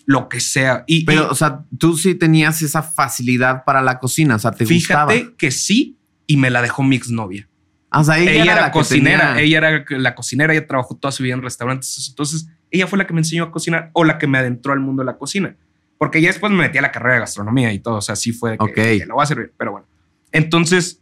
[0.07, 0.85] Lo que sea.
[0.87, 4.67] Y, Pero, o sea, tú sí tenías esa facilidad para la cocina, o sea, te
[4.67, 7.49] fíjate que sí, y me la dejó mi exnovia.
[7.91, 11.35] O sea, ella, era, la cocinera, ella era la cocinera, ella trabajó toda su vida
[11.35, 12.09] en restaurantes.
[12.09, 14.81] Entonces, ella fue la que me enseñó a cocinar o la que me adentró al
[14.81, 15.57] mundo de la cocina.
[15.97, 17.97] Porque ya después me metí a la carrera de gastronomía y todo.
[17.97, 19.53] O sea, sí fue que, que lo va a servir.
[19.57, 19.87] Pero bueno.
[20.33, 21.01] Entonces,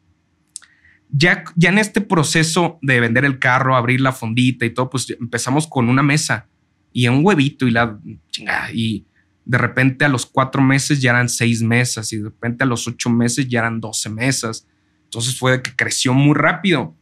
[1.13, 5.09] ya, ya en este proceso de vender el carro, abrir la fondita y todo, pues
[5.11, 6.49] empezamos con una mesa
[6.93, 7.99] y un huevito y la
[8.31, 8.73] chingada.
[8.73, 9.07] Y
[9.45, 12.89] de repente a los cuatro meses ya eran seis mesas y de repente a los
[12.89, 14.67] ocho meses ya eran doce mesas
[15.13, 16.97] entonces fue que creció muy rápido.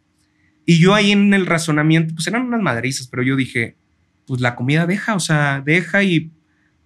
[0.67, 3.77] Y yo ahí en el razonamiento, pues eran unas madrizas, pero yo dije,
[4.27, 6.33] pues la comida deja, o sea, deja y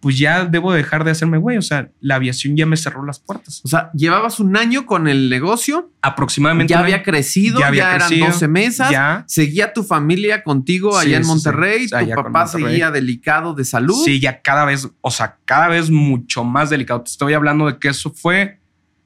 [0.05, 1.57] pues ya debo dejar de hacerme güey.
[1.57, 3.62] O sea, la aviación ya me cerró las puertas.
[3.64, 5.95] O sea, llevabas un año con el negocio.
[6.03, 6.73] Aproximadamente.
[6.73, 8.90] Ya había crecido, ya, había eran 12 mesas.
[8.90, 9.25] Ya.
[9.27, 11.88] Seguía tu familia contigo allá en Monterrey.
[11.88, 13.97] tu papá seguía delicado de salud.
[14.05, 17.01] Sí, ya cada vez, o sea, cada vez mucho más delicado.
[17.01, 18.61] Te estoy hablando de que eso fue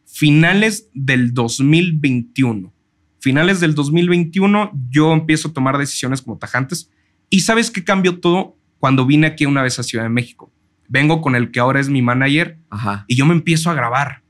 [0.04, 2.72] finales del 2021.
[3.20, 6.90] Finales del 2021 yo empiezo a tomar decisiones como tajantes
[7.30, 10.52] y sabes qué cambió todo cuando vine aquí una vez a Ciudad de México.
[10.88, 12.58] Vengo con el que ahora es mi manager
[13.06, 14.22] y yo me empiezo a grabar.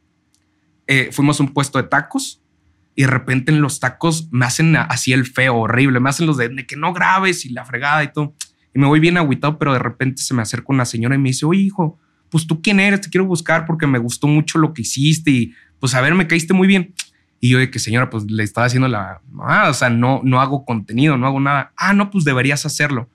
[0.86, 2.42] Eh, fuimos a un puesto de tacos
[2.94, 6.36] y de repente en los tacos me hacen así el feo, horrible, me hacen los
[6.36, 8.34] de, que no grabes y la fregada y todo.
[8.74, 11.28] Y me voy bien agüitado, pero de repente se me acerca una señora y me
[11.28, 11.98] dice, oye hijo,
[12.30, 15.54] pues tú quién eres, te quiero buscar porque me gustó mucho lo que hiciste y
[15.78, 16.92] pues a ver, me caíste muy bien.
[17.40, 20.40] Y yo de que señora, pues le estaba haciendo la, ah, o sea, no, no
[20.40, 21.72] hago contenido, no hago nada.
[21.76, 23.08] Ah, no, pues deberías hacerlo.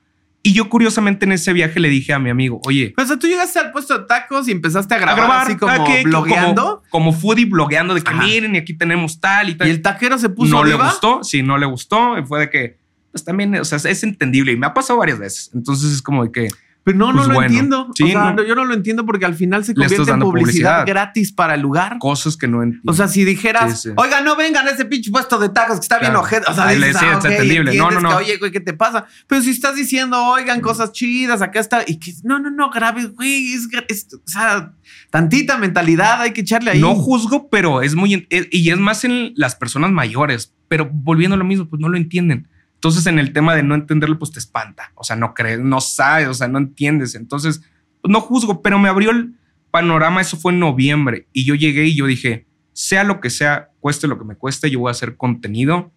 [0.45, 2.91] Y yo curiosamente en ese viaje le dije a mi amigo, oye.
[2.97, 5.71] Pues tú llegaste al puesto de tacos y empezaste a grabar, así como
[6.03, 6.83] blogueando.
[6.89, 9.69] Como, foodie blogueando de que miren y aquí tenemos tal y tal.
[9.69, 10.51] Y el taquero se puso.
[10.51, 12.17] No le gustó, sí, no le gustó.
[12.19, 12.77] Y fue de que,
[13.11, 15.49] pues también, o sea, es entendible y me ha pasado varias veces.
[15.53, 16.49] Entonces es como de que,
[16.83, 17.87] pero no, no pues lo entiendo.
[17.89, 21.55] o sea, yo no lo entiendo porque al final se convierte en publicidad, gratis para
[21.55, 21.97] el lugar.
[21.99, 22.91] Cosas que no entiendo.
[22.91, 25.99] O sea, si dijeras, oiga, no vengan a ese pinche puesto de tacos que está
[25.99, 26.51] bien ojete.
[26.51, 27.75] O sea, dices, ah, es entendible.
[27.75, 28.17] No, no, no.
[28.17, 29.05] oye, güey, ¿qué te pasa?
[29.27, 31.83] Pero si estás diciendo, oigan, cosas chidas, acá está.
[31.87, 33.53] Y que, no, no, no, grave, güey.
[33.87, 34.73] Es, o sea,
[35.09, 36.81] tantita mentalidad hay que echarle ahí.
[36.81, 38.27] No juzgo, pero es muy.
[38.29, 40.53] y es más en las personas mayores.
[40.67, 42.47] Pero volviendo a lo mismo, pues no lo entienden.
[42.83, 44.91] Entonces, en el tema de no entenderlo, pues te espanta.
[44.95, 47.15] O sea, no crees, no sabes, o sea, no entiendes.
[47.15, 47.59] Entonces,
[48.01, 49.35] pues, no juzgo, pero me abrió el
[49.71, 50.19] panorama.
[50.19, 54.05] Eso fue en noviembre y yo llegué y yo dije, sea lo que sea, cueste
[54.05, 55.93] lo que me cueste, yo voy a hacer contenido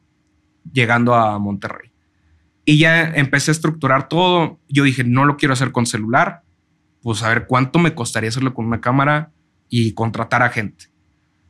[0.73, 1.91] llegando a Monterrey.
[2.65, 4.61] Y ya empecé a estructurar todo.
[4.69, 6.43] Yo dije, no lo quiero hacer con celular.
[7.03, 9.33] Pues a ver cuánto me costaría hacerlo con una cámara
[9.69, 10.87] y contratar a gente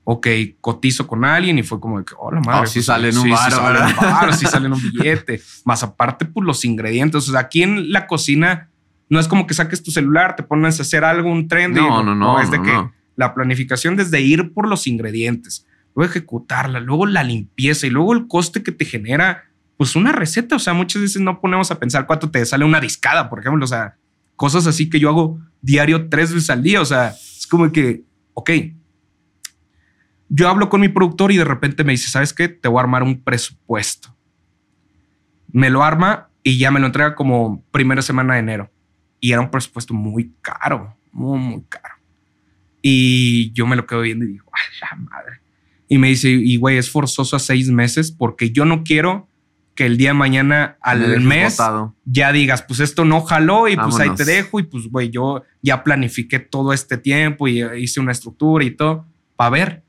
[0.08, 0.28] ok,
[0.60, 2.60] cotizo con alguien y fue como de que, hola madre.
[2.62, 5.42] Oh, si pues, sale en un bar, si sale en un billete.
[5.64, 7.28] Más aparte, pues los ingredientes.
[7.28, 8.70] O sea, aquí en la cocina
[9.08, 11.72] no es como que saques tu celular, te pones a hacer algo, un tren.
[11.72, 15.66] No, no, no, Es de que la planificación desde ir por los ingredientes,
[15.96, 19.42] luego ejecutarla, luego la limpieza y luego el coste que te genera,
[19.76, 20.54] pues una receta.
[20.54, 23.64] O sea, muchas veces no ponemos a pensar cuánto te sale una discada, por ejemplo.
[23.64, 23.96] O sea,
[24.36, 26.80] cosas así que yo hago diario tres veces al día.
[26.80, 28.50] O sea, es como que, ok,
[30.28, 32.48] yo hablo con mi productor y de repente me dice, ¿sabes qué?
[32.48, 34.14] Te voy a armar un presupuesto.
[35.52, 38.70] Me lo arma y ya me lo entrega como primera semana de enero.
[39.20, 41.94] Y era un presupuesto muy caro, muy, muy caro.
[42.82, 45.40] Y yo me lo quedo viendo y digo, ¡ay, la madre!
[45.88, 49.28] Y me dice, y güey, es forzoso a seis meses porque yo no quiero
[49.74, 51.58] que el día de mañana al mes
[52.04, 55.42] ya digas, pues esto no jaló y pues ahí te dejo y pues, güey, yo
[55.62, 59.85] ya planifiqué todo este tiempo y hice una estructura y todo para ver.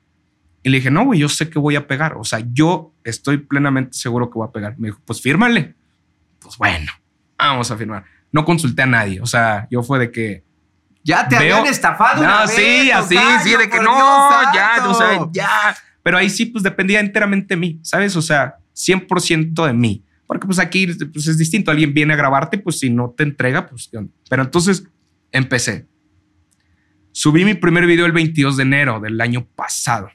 [0.67, 2.17] Y le dije, no, güey, yo sé que voy a pegar.
[2.17, 4.77] O sea, yo estoy plenamente seguro que voy a pegar.
[4.77, 5.75] Me dijo, pues fírmale.
[6.39, 6.91] Pues bueno,
[7.37, 8.03] vamos a firmar.
[8.33, 9.21] No consulté a nadie.
[9.21, 10.43] O sea, yo fue de que.
[11.05, 12.21] Ya te habían estafado.
[12.21, 15.77] No, sí, así, sí, de que no, ya, o sea, ya.
[16.03, 18.17] Pero ahí sí, pues dependía enteramente de mí, ¿sabes?
[18.17, 20.03] O sea, 100% de mí.
[20.25, 21.71] Porque pues aquí pues, es distinto.
[21.71, 23.89] Alguien viene a grabarte, pues si no te entrega, pues...
[24.29, 24.83] Pero entonces
[25.31, 25.87] empecé.
[27.13, 30.09] Subí mi primer video el 22 de enero del año pasado.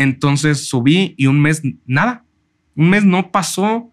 [0.00, 2.24] Entonces subí y un mes nada.
[2.74, 3.92] Un mes no pasó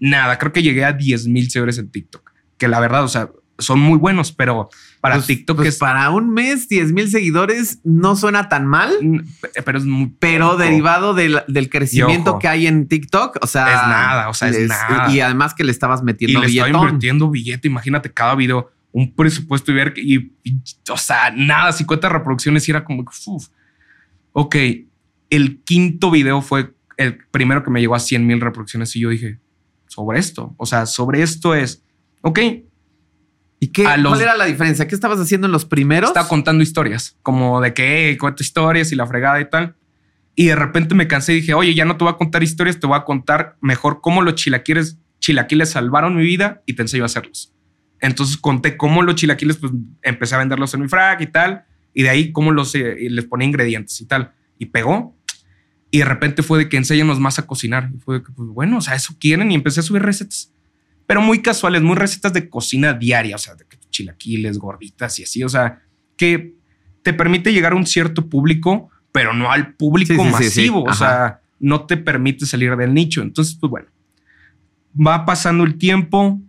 [0.00, 0.36] nada.
[0.36, 2.32] Creo que llegué a 10 mil seguidores en TikTok.
[2.58, 4.68] Que la verdad, o sea, son muy buenos, pero
[5.00, 8.90] para pues, TikTok pues, para un mes 10 mil seguidores no suena tan mal,
[9.64, 14.28] pero es muy pero derivado del, crecimiento que hay en TikTok, o sea, es nada,
[14.28, 15.08] o sea, es nada.
[15.12, 19.14] Y además que le estabas metiendo y le estaba invirtiendo billete, imagínate cada video un
[19.14, 20.32] presupuesto y ver y,
[20.90, 23.48] o sea, nada, 50 reproducciones y era como uf.
[24.32, 24.56] Ok,
[25.30, 29.08] el quinto video fue el primero que me llegó a 100 mil reproducciones y yo
[29.08, 29.38] dije,
[29.88, 31.82] sobre esto, o sea, sobre esto es,
[32.22, 32.40] ok,
[33.64, 34.86] ¿Y qué, cuál era la diferencia?
[34.86, 36.10] ¿Qué estabas haciendo en los primeros?
[36.10, 39.74] Estaba contando historias, como de que cuento historias y la fregada y tal.
[40.34, 42.78] Y de repente me cansé y dije, oye, ya no te voy a contar historias,
[42.78, 47.04] te voy a contar mejor cómo los chilaquiles, chilaquiles salvaron mi vida y te enseño
[47.04, 47.54] a hacerlos.
[48.00, 51.64] Entonces conté cómo los chilaquiles, pues empecé a venderlos en mi frac y tal.
[51.94, 54.34] Y de ahí cómo los, eh, les ponía ingredientes y tal.
[54.64, 55.16] Y pegó.
[55.90, 57.90] Y de repente fue de que enséñanos más a cocinar.
[57.94, 59.52] Y fue de que, pues bueno, o sea, eso quieren.
[59.52, 60.50] Y empecé a subir recetas
[61.06, 65.44] pero muy casuales, muy recetas de cocina diaria, o sea, de chilaquiles, gorditas y así,
[65.44, 65.82] o sea,
[66.16, 66.54] que
[67.02, 71.86] te permite llegar a un cierto público, pero no al público masivo, o sea, no
[71.86, 73.22] te permite salir del nicho.
[73.22, 73.88] Entonces, pues bueno,
[74.94, 76.40] va pasando el tiempo,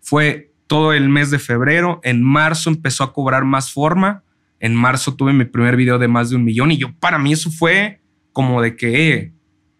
[0.00, 4.22] fue todo el mes de febrero, en marzo empezó a cobrar más forma,
[4.62, 7.34] en marzo tuve mi primer video de más de un millón y yo para mí
[7.34, 8.00] eso fue
[8.32, 9.32] como de que eh,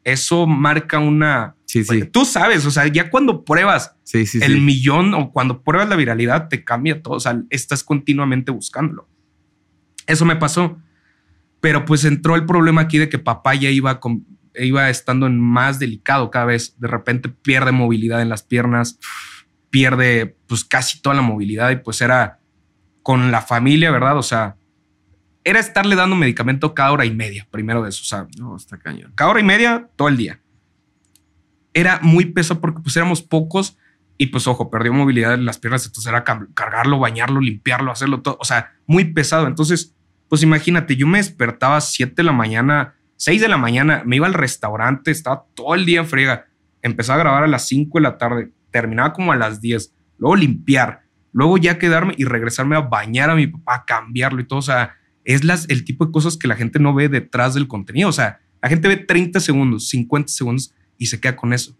[0.04, 2.04] eso marca una Sí, sí.
[2.04, 3.96] Tú sabes, o sea, ya cuando pruebas
[4.42, 7.14] el millón o cuando pruebas la viralidad, te cambia todo.
[7.14, 9.08] O sea, estás continuamente buscándolo.
[10.06, 10.76] Eso me pasó.
[11.62, 15.40] Pero pues entró el problema aquí de que papá ya iba, con, iba estando en
[15.40, 16.78] más delicado cada vez.
[16.78, 18.98] De repente pierde movilidad en las piernas,
[19.70, 22.40] pierde pues casi toda la movilidad y pues era
[23.02, 24.18] con la familia, ¿verdad?
[24.18, 24.56] O sea,
[25.44, 28.02] era estarle dando medicamento cada hora y media, primero de eso.
[28.02, 29.12] O sea, no, está cañón.
[29.14, 30.42] Cada hora y media, todo el día
[31.74, 33.78] era muy pesado porque pues éramos pocos
[34.18, 38.36] y pues ojo, perdió movilidad en las piernas, entonces era cargarlo, bañarlo, limpiarlo, hacerlo todo,
[38.40, 39.46] o sea, muy pesado.
[39.46, 39.96] Entonces,
[40.28, 44.16] pues imagínate, yo me despertaba a 7 de la mañana, 6 de la mañana, me
[44.16, 46.46] iba al restaurante, estaba todo el día en friega,
[46.82, 50.36] empezaba a grabar a las 5 de la tarde, terminaba como a las 10, luego
[50.36, 51.02] limpiar,
[51.32, 54.62] luego ya quedarme y regresarme a bañar a mi papá, a cambiarlo y todo, o
[54.62, 58.08] sea, es las, el tipo de cosas que la gente no ve detrás del contenido,
[58.08, 61.76] o sea, la gente ve 30 segundos, 50 segundos y se queda con eso.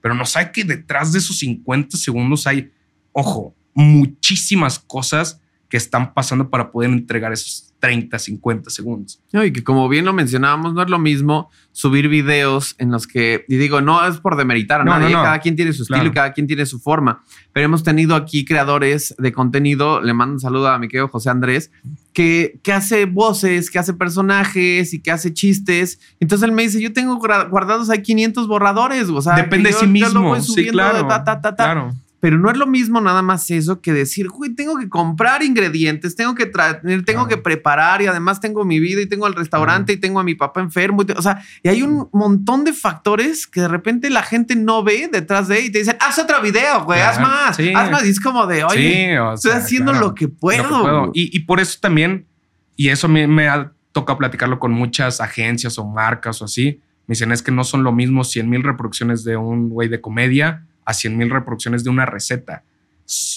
[0.00, 2.70] Pero no sabe que detrás de esos 50 segundos hay,
[3.12, 9.20] ojo, muchísimas cosas que están pasando para poder entregar esos 30, 50 segundos.
[9.32, 13.44] y que como bien lo mencionábamos, no es lo mismo subir videos en los que,
[13.48, 16.32] y digo, no es por demeritar a nadie, cada quien tiene su estilo y cada
[16.32, 20.68] quien tiene su forma, pero hemos tenido aquí creadores de contenido, le mando un saludo
[20.68, 21.72] a mi querido José Andrés,
[22.12, 25.98] que, que hace voces, que hace personajes y que hace chistes.
[26.20, 29.86] Entonces él me dice, yo tengo guardados ahí 500 borradores, o sea, depende de sí
[29.86, 30.38] mismo.
[30.40, 31.08] sí, claro,
[31.56, 31.92] claro.
[32.22, 36.14] Pero no es lo mismo nada más eso que decir, güey, tengo que comprar ingredientes,
[36.14, 39.94] tengo que traer, tengo que preparar y además tengo mi vida y tengo el restaurante
[39.94, 41.02] y tengo a mi papá enfermo.
[41.16, 45.08] o sea, y hay un montón de factores que de repente la gente no ve
[45.10, 48.06] detrás de y te dicen, haz otro video, güey, haz más, haz más.
[48.06, 51.10] Y es como de, oye, estoy haciendo lo que puedo.
[51.14, 52.28] Y, por eso también,
[52.76, 57.14] y eso me, me ha tocado platicarlo con muchas agencias o marcas o así, me
[57.14, 60.68] dicen, es que no son lo mismo 100 mil reproducciones de un güey de comedia
[60.84, 62.64] a 100 mil reproducciones de una receta.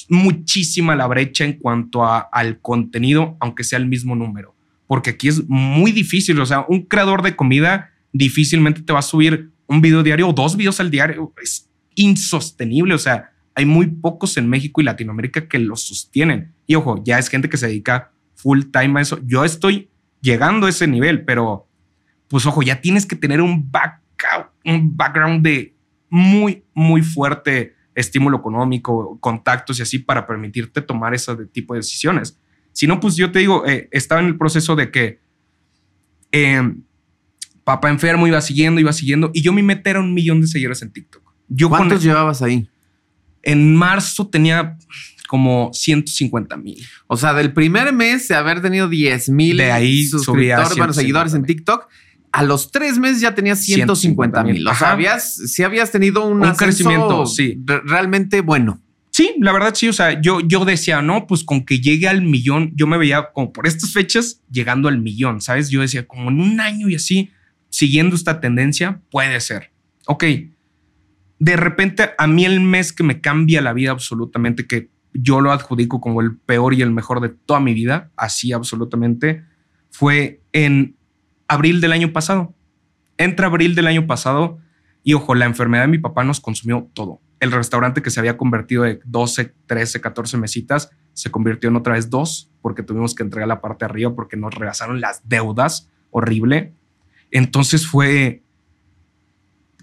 [0.09, 4.55] muchísima la brecha en cuanto a, al contenido, aunque sea el mismo número,
[4.87, 6.39] porque aquí es muy difícil.
[6.39, 10.33] O sea, un creador de comida difícilmente te va a subir un video diario o
[10.33, 11.33] dos videos al diario.
[11.41, 12.93] Es insostenible.
[12.93, 16.53] O sea, hay muy pocos en México y Latinoamérica que lo sostienen.
[16.67, 19.19] Y ojo, ya es gente que se dedica full time a eso.
[19.25, 19.89] Yo estoy
[20.21, 21.67] llegando a ese nivel, pero
[22.27, 24.01] pues ojo, ya tienes que tener un, back,
[24.65, 25.74] un background de
[26.09, 32.37] muy, muy fuerte estímulo económico, contactos y así para permitirte tomar ese tipo de decisiones.
[32.73, 35.19] Si no, pues yo te digo, eh, estaba en el proceso de que
[36.33, 36.61] eh,
[37.63, 40.81] papá enfermo iba siguiendo, iba siguiendo, y yo mi meta era un millón de seguidores
[40.81, 41.23] en TikTok.
[41.47, 42.69] Yo ¿Cuántos llevabas ahí?
[43.43, 44.77] En marzo tenía
[45.27, 46.85] como 150 mil.
[47.07, 51.33] O sea, del primer mes de haber tenido 10 mil de ahí suscriptores, bueno, seguidores
[51.33, 51.87] en TikTok,
[52.35, 54.67] a los tres meses ya tenías 150 mil.
[54.67, 57.57] O sea, habías, si habías tenido un, crecimiento sí.
[57.85, 58.81] realmente bueno.
[59.09, 59.87] Sí, la verdad sí.
[59.87, 63.29] O sea, yo, yo decía, no, pues con que llegue al millón, yo me veía
[63.31, 65.69] como por estas fechas llegando al millón, ¿sabes?
[65.69, 67.31] Yo decía, como en un año y así,
[67.69, 69.71] siguiendo esta tendencia, puede ser.
[70.05, 70.25] Ok.
[71.39, 75.53] De repente, a mí el mes que me cambia la vida absolutamente, que yo lo
[75.53, 79.45] adjudico como el peor y el mejor de toda mi vida, así absolutamente,
[79.89, 80.97] fue en
[81.47, 82.53] abril del año pasado.
[83.17, 84.59] Entra abril del año pasado
[85.03, 87.21] y ojo, la enfermedad de mi papá nos consumió todo.
[87.39, 91.93] El restaurante que se había convertido de 12, 13, 14 mesitas se convirtió en otra
[91.93, 95.89] vez dos porque tuvimos que entregar la parte de arriba porque nos regasaron las deudas.
[96.09, 96.73] Horrible.
[97.29, 98.43] Entonces fue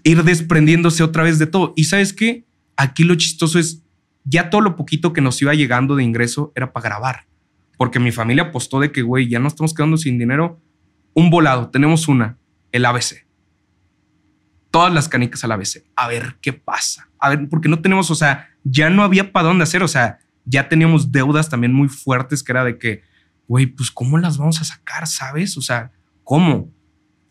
[0.03, 1.73] ir desprendiéndose otra vez de todo.
[1.75, 2.45] Y sabes qué?
[2.75, 3.83] Aquí lo chistoso es
[4.25, 7.27] ya todo lo poquito que nos iba llegando de ingreso era para grabar.
[7.77, 10.59] Porque mi familia apostó de que, güey, ya no estamos quedando sin dinero
[11.13, 12.37] un volado, tenemos una,
[12.71, 13.25] el ABC.
[14.71, 15.83] Todas las canicas al ABC.
[15.95, 17.09] A ver qué pasa.
[17.19, 19.83] A ver, porque no tenemos, o sea, ya no había para dónde hacer.
[19.83, 23.03] O sea, ya teníamos deudas también muy fuertes que era de que,
[23.47, 25.57] güey, pues cómo las vamos a sacar, ¿sabes?
[25.57, 25.91] O sea,
[26.23, 26.71] ¿cómo?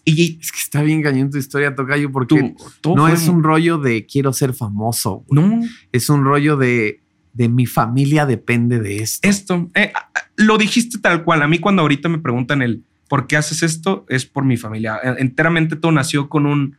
[0.05, 4.07] Y es que está bien cañón tu historia, Tocayo, porque no es un rollo de
[4.07, 5.25] quiero ser famoso.
[5.31, 5.61] No.
[5.93, 9.29] Es un rollo de, de mi familia depende de esto.
[9.29, 9.93] Esto, eh,
[10.37, 11.43] lo dijiste tal cual.
[11.43, 14.07] A mí cuando ahorita me preguntan el, ¿por qué haces esto?
[14.09, 14.99] Es por mi familia.
[15.19, 16.79] Enteramente todo nació con un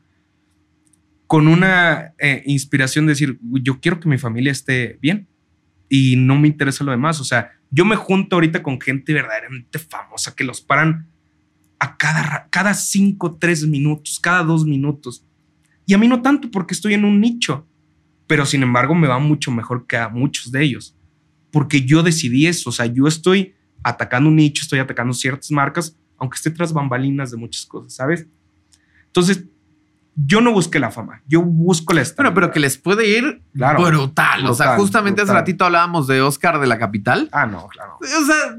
[1.28, 5.28] con una eh, inspiración de decir, yo quiero que mi familia esté bien
[5.89, 7.22] y no me interesa lo demás.
[7.22, 11.08] O sea, yo me junto ahorita con gente verdaderamente famosa que los paran
[11.78, 15.24] a cada, cada cinco, tres minutos, cada dos minutos.
[15.86, 17.67] Y a mí no tanto porque estoy en un nicho,
[18.26, 20.98] pero sin embargo me va mucho mejor que a muchos de ellos,
[21.52, 22.72] porque yo decidí eso.
[22.72, 27.32] O sea, yo estoy atacando un nicho, estoy atacando ciertas marcas aunque esté tras bambalinas
[27.32, 28.28] de muchas cosas, ¿sabes?
[29.08, 29.45] Entonces,
[30.15, 32.30] yo no busqué la fama, yo busco la estrella.
[32.30, 34.45] Bueno, pero que les puede ir brutal.
[34.45, 37.30] O sea, justamente hace ratito hablábamos de Oscar de la capital.
[37.32, 37.97] Ah, no, claro.
[37.99, 38.58] O sea,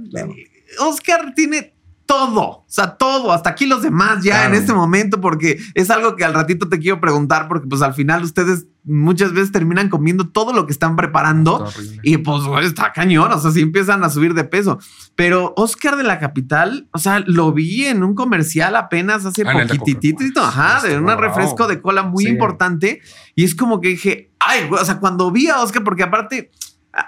[0.81, 1.74] Oscar tiene
[2.07, 6.17] todo, o sea, todo, hasta aquí los demás ya en este momento, porque es algo
[6.17, 10.29] que al ratito te quiero preguntar, porque pues al final ustedes muchas veces terminan comiendo
[10.29, 11.67] todo lo que están preparando
[12.03, 14.79] y pues está cañón, o sea, si empiezan a subir de peso.
[15.15, 19.67] Pero Oscar de la Capital, o sea, lo vi en un comercial apenas hace ah,
[19.67, 23.01] poquitito, ajá, de un refresco de cola muy importante
[23.35, 26.51] y es como que dije, ay, o sea, cuando vi a Oscar, porque aparte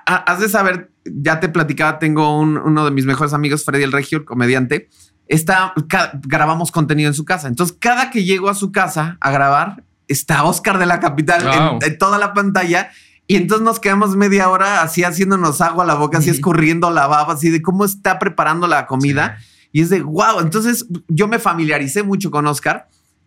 [0.05, 4.25] has de saber, ya te platicaba, tengo uno de mis mejores amigos, Freddy el Regio,
[4.25, 4.89] comediante.
[5.29, 5.75] Está,
[6.23, 7.49] grabamos contenido en su casa.
[7.49, 11.99] Entonces, cada que llego a su casa a grabar, está Oscar de la capital en,
[11.99, 12.91] toda la pantalla.
[13.27, 17.09] Y entonces nos quedamos media hora así haciéndonos agua a la boca, así escurriendo la
[17.09, 19.39] baba, así de cómo está preparando la comida.
[19.73, 20.39] Y es de wow.
[20.41, 22.87] Entonces yo me familiaricé mucho con Oscar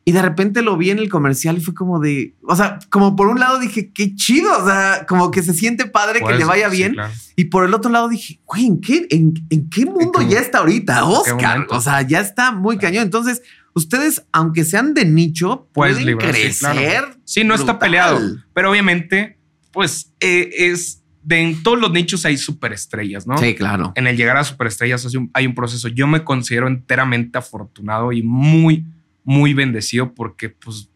[0.09, 3.15] y de repente lo vi en el comercial y fue como de, o sea, como
[3.15, 6.37] por un lado dije, qué chido, o sea, como que se siente padre que le
[6.37, 6.95] pues, vaya bien.
[7.35, 11.05] Y por el otro lado dije, güey, ¿en qué, en, qué mundo ya está ahorita
[11.05, 11.67] Oscar?
[11.69, 13.03] O sea, ya está muy cañón.
[13.03, 13.43] Entonces,
[13.75, 17.05] ustedes, aunque sean de nicho, pueden crecer.
[17.23, 18.19] Sí, no está peleado,
[18.55, 19.37] pero obviamente,
[19.71, 23.37] pues eh, es de en todos los nichos hay superestrellas, ¿no?
[23.37, 23.91] Sí, claro.
[23.93, 25.87] En el llegar a superestrellas hay un proceso.
[25.87, 28.87] Yo me considero enteramente afortunado y muy
[29.23, 30.89] muy bendecido porque pues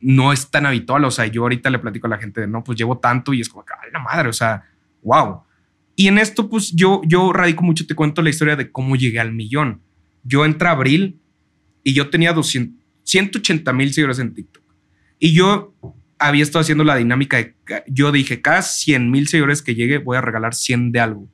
[0.00, 1.04] no es tan habitual.
[1.04, 3.40] O sea, yo ahorita le platico a la gente de no, pues llevo tanto y
[3.40, 4.64] es como, ay, la madre, o sea,
[5.02, 5.42] wow.
[5.96, 9.20] Y en esto, pues yo, yo radico mucho, te cuento la historia de cómo llegué
[9.20, 9.80] al millón.
[10.24, 11.20] Yo entré a abril
[11.82, 12.74] y yo tenía 200,
[13.04, 14.62] 180 mil seguidores en TikTok.
[15.18, 15.74] Y yo
[16.18, 17.54] había estado haciendo la dinámica de,
[17.86, 21.28] yo dije, cada 100 mil seguidores que llegue voy a regalar 100 de algo.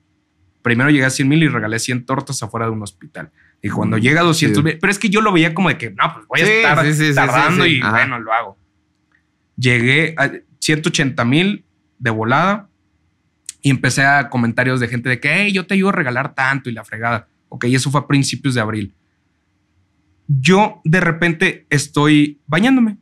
[0.62, 3.30] Primero llegué a 100 mil y regalé 100 tortas afuera de un hospital.
[3.62, 6.14] Y cuando llega a 200 pero es que yo lo veía como de que, no,
[6.14, 6.84] pues voy a estar
[7.14, 8.58] tardando y bueno, lo hago.
[9.56, 11.64] Llegué a 180 mil
[11.98, 12.68] de volada
[13.60, 16.70] y empecé a comentarios de gente de que, hey, yo te ayudo a regalar tanto
[16.70, 17.28] y la fregada.
[17.50, 18.94] Ok, eso fue a principios de abril.
[20.26, 22.96] Yo de repente estoy bañándome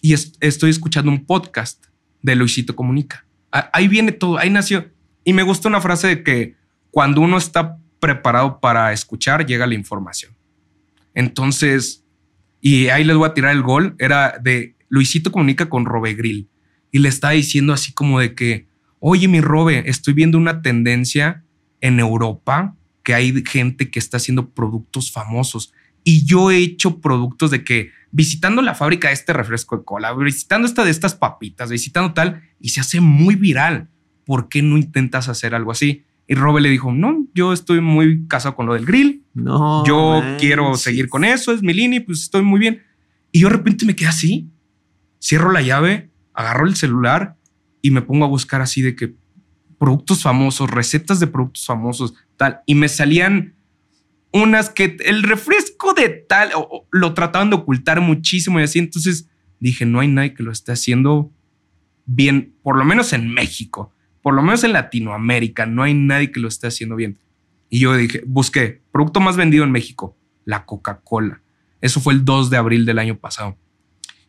[0.00, 1.86] y estoy escuchando un podcast
[2.22, 3.26] de Luisito Comunica.
[3.50, 4.88] Ahí viene todo, ahí nació.
[5.24, 6.54] Y me gusta una frase de que
[6.90, 10.36] cuando uno está preparado para escuchar, llega la información.
[11.14, 12.04] Entonces,
[12.60, 16.48] y ahí les voy a tirar el gol, era de Luisito comunica con Robe Grill
[16.90, 18.68] y le está diciendo así como de que,
[19.00, 21.44] oye mi Robe, estoy viendo una tendencia
[21.80, 25.72] en Europa que hay gente que está haciendo productos famosos.
[26.04, 30.12] Y yo he hecho productos de que visitando la fábrica de este refresco de cola,
[30.14, 33.88] visitando esta de estas papitas, visitando tal, y se hace muy viral.
[34.24, 36.04] ¿Por qué no intentas hacer algo así?
[36.28, 39.24] Y Robe le dijo, no, yo estoy muy casado con lo del grill.
[39.32, 39.84] No.
[39.86, 42.82] Yo quiero seguir con eso, es mi línea, pues estoy muy bien.
[43.32, 44.50] Y yo de repente me quedé así,
[45.20, 47.36] cierro la llave, agarro el celular
[47.80, 49.14] y me pongo a buscar así de que
[49.78, 52.60] productos famosos, recetas de productos famosos, tal.
[52.66, 53.54] Y me salían
[54.30, 56.50] unas que el refresco de tal
[56.90, 58.78] lo trataban de ocultar muchísimo y así.
[58.78, 61.32] Entonces dije, no hay nadie que lo esté haciendo
[62.04, 63.92] bien, por lo menos en México,
[64.28, 67.18] por lo menos en Latinoamérica, no hay nadie que lo esté haciendo bien.
[67.70, 71.40] Y yo dije, busqué producto más vendido en México, la Coca-Cola.
[71.80, 73.56] Eso fue el 2 de abril del año pasado.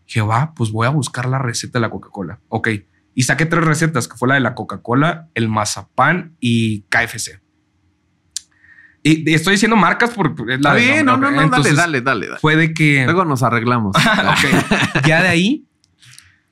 [0.07, 2.39] Dije, va, pues voy a buscar la receta de la Coca-Cola.
[2.47, 2.69] Ok.
[3.13, 7.41] Y saqué tres recetas, que fue la de la Coca-Cola, el mazapán y KFC.
[9.03, 12.55] Y, estoy diciendo marcas porque es la bien, no, no, no, dale, dale, dale, Fue
[12.55, 13.03] de que.
[13.03, 13.97] Luego nos arreglamos.
[15.05, 15.65] ya de ahí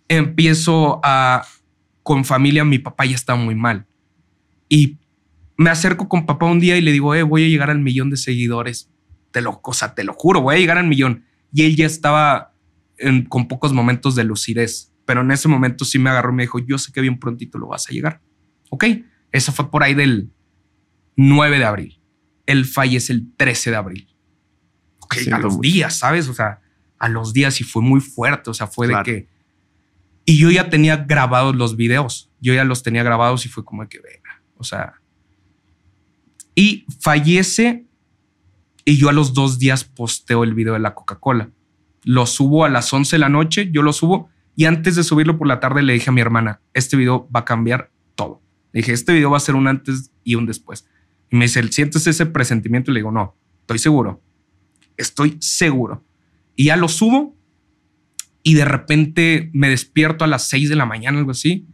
[0.09, 1.45] empiezo a.
[2.07, 3.85] Con familia, mi papá ya está muy mal.
[4.69, 4.97] Y
[5.57, 8.09] me acerco con papá un día y le digo, eh, voy a llegar al millón
[8.09, 8.89] de seguidores.
[9.31, 11.25] Te lo, cosa, te lo juro, voy a llegar al millón.
[11.51, 12.53] Y él ya estaba
[13.29, 14.93] con pocos momentos de lucidez.
[15.05, 17.57] Pero en ese momento sí me agarró y me dijo, yo sé que bien prontito
[17.57, 18.21] lo vas a llegar.
[18.69, 18.85] Ok.
[19.31, 20.31] Eso fue por ahí del
[21.15, 21.97] 9 de abril
[22.47, 24.07] él fallece el 13 de abril.
[25.31, 26.27] a los días, ¿sabes?
[26.27, 26.61] O sea,
[26.97, 28.49] a los días y fue muy fuerte.
[28.49, 29.27] O sea, fue de que.
[30.29, 32.29] Y yo ya tenía grabados los videos.
[32.41, 34.95] Yo ya los tenía grabados y fue como que, venga, o sea.
[36.53, 37.85] Y fallece
[38.83, 41.49] y yo a los dos días posteo el video de la Coca-Cola.
[42.03, 45.37] Lo subo a las 11 de la noche, yo lo subo y antes de subirlo
[45.37, 48.41] por la tarde le dije a mi hermana, este video va a cambiar todo.
[48.73, 50.89] Le dije, este video va a ser un antes y un después.
[51.29, 52.91] Y me dice, ¿sientes ese presentimiento?
[52.91, 54.21] Y le digo, no, estoy seguro.
[54.97, 56.03] Estoy seguro.
[56.57, 57.36] Y ya lo subo
[58.47, 61.67] y de repente me despierto a las 6 de la mañana, algo así,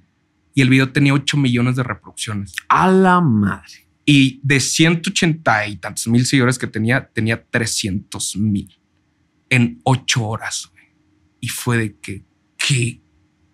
[0.56, 2.56] y el video tenía 8 millones de reproducciones.
[2.68, 3.88] A la madre.
[4.06, 8.76] Y de 180 y tantos mil seguidores que tenía, tenía 300 mil
[9.52, 10.72] en 8 horas.
[11.40, 12.26] Y fue de que,
[12.58, 13.04] qué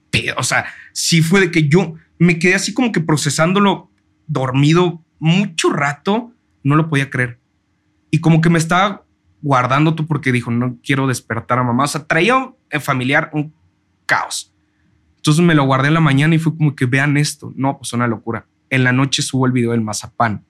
[0.09, 0.35] pedo.
[0.37, 3.91] O sea, sí fue de que yo me quedé así como que procesándolo
[4.27, 7.41] dormido mucho rato no lo podía creer.
[8.11, 9.05] Y como que me estaba
[9.41, 11.85] guardando tú porque dijo, no quiero despertar a mamá.
[11.85, 13.53] O sea, traía un familiar un
[14.05, 14.53] caos.
[15.17, 17.53] Entonces me lo guardé en la mañana y fue como que vean esto.
[17.55, 18.47] No, pues una locura.
[18.69, 20.45] En la noche subo el video del mazapán.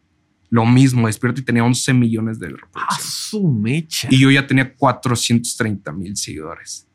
[0.49, 3.05] Lo mismo, despierto y tenía 11 millones de reproducciones.
[3.05, 4.07] su mecha.
[4.09, 6.87] Y yo ya tenía 430 mil seguidores.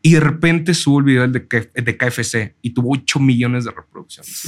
[0.00, 3.70] Y de repente subo el video del de, de KFC y tuvo 8 millones de
[3.70, 4.44] reproducciones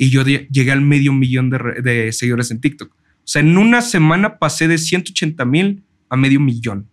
[0.00, 2.90] y yo llegué al medio millón de, seguidores en TikTok.
[3.30, 6.90] O sea, en una semana pasé de 180 mil a medio millón.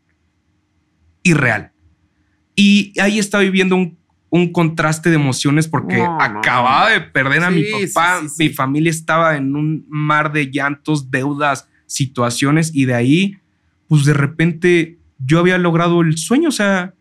[1.24, 1.72] Irreal.
[2.56, 3.98] Y ahí estaba viviendo un,
[4.30, 8.22] un contraste de emociones porque acababa de perder a mi papá.
[8.38, 13.38] mi familia estaba en un mar de llantos, deudas, situaciones y de ahí,
[13.88, 16.50] pues de repente yo había logrado el sueño.
[16.50, 16.94] O sea,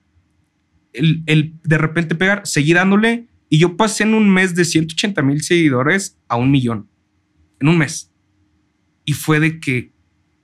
[0.94, 5.20] el, el de repente pegar, seguir dándole y yo pasé en un mes de 180
[5.20, 6.88] mil seguidores a un millón.
[7.60, 8.10] En un mes.
[9.06, 9.92] Y fue de que,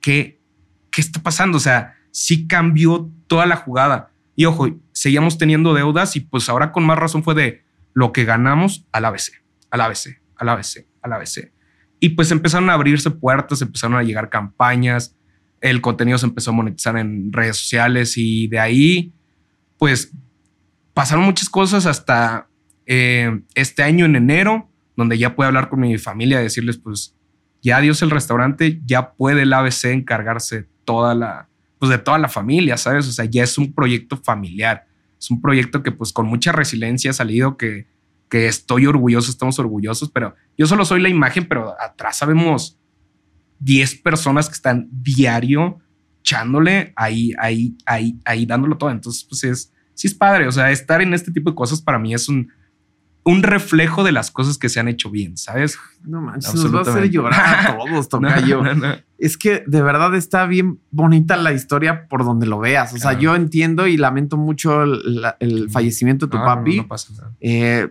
[0.01, 0.41] ¿qué,
[0.89, 1.57] ¿qué está pasando?
[1.57, 4.11] O sea, sí cambió toda la jugada.
[4.35, 8.25] Y ojo, seguíamos teniendo deudas y pues ahora con más razón fue de lo que
[8.25, 11.51] ganamos al ABC, al ABC, al ABC, al ABC.
[11.99, 15.15] Y pues empezaron a abrirse puertas, empezaron a llegar campañas,
[15.61, 19.13] el contenido se empezó a monetizar en redes sociales y de ahí,
[19.77, 20.11] pues
[20.93, 22.49] pasaron muchas cosas hasta
[22.85, 27.15] eh, este año en enero, donde ya puedo hablar con mi familia, decirles, pues,
[27.63, 31.47] ya adiós el restaurante, ya puede el ABC encargarse toda la,
[31.79, 33.07] pues, de toda la familia, ¿sabes?
[33.07, 34.85] O sea, ya es un proyecto familiar.
[35.17, 37.87] Es un proyecto que, pues, con mucha resiliencia ha salido, que,
[38.29, 42.77] que estoy orgulloso, estamos orgullosos, pero yo solo soy la imagen, pero atrás sabemos
[43.59, 45.79] 10 personas que están diario
[46.19, 48.91] echándole ahí, ahí, ahí, ahí, dándolo todo.
[48.91, 50.47] Entonces, pues es, sí es padre.
[50.47, 52.51] O sea, estar en este tipo de cosas para mí es un,
[53.25, 55.79] un reflejo de las cosas que se han hecho bien, ¿sabes?
[56.03, 58.61] No manches, nos va a hacer llorar a todos, Tocayo.
[59.17, 62.93] Es que de verdad está bien bonita la historia por donde lo veas.
[62.93, 66.77] O sea, yo entiendo y lamento mucho el, fallecimiento de tu papi.
[66.77, 67.31] No, pasa nada.
[67.39, 67.87] Eh,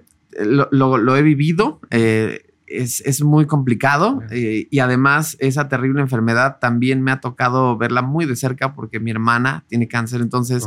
[0.70, 1.80] lo, he vivido.
[1.90, 8.00] Eh, es, muy complicado eh, y además esa terrible enfermedad también me ha tocado verla
[8.00, 10.20] muy de cerca porque mi hermana tiene cáncer.
[10.20, 10.66] Entonces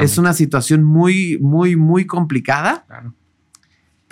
[0.00, 2.84] es una situación muy, muy, muy complicada.
[2.86, 3.14] Claro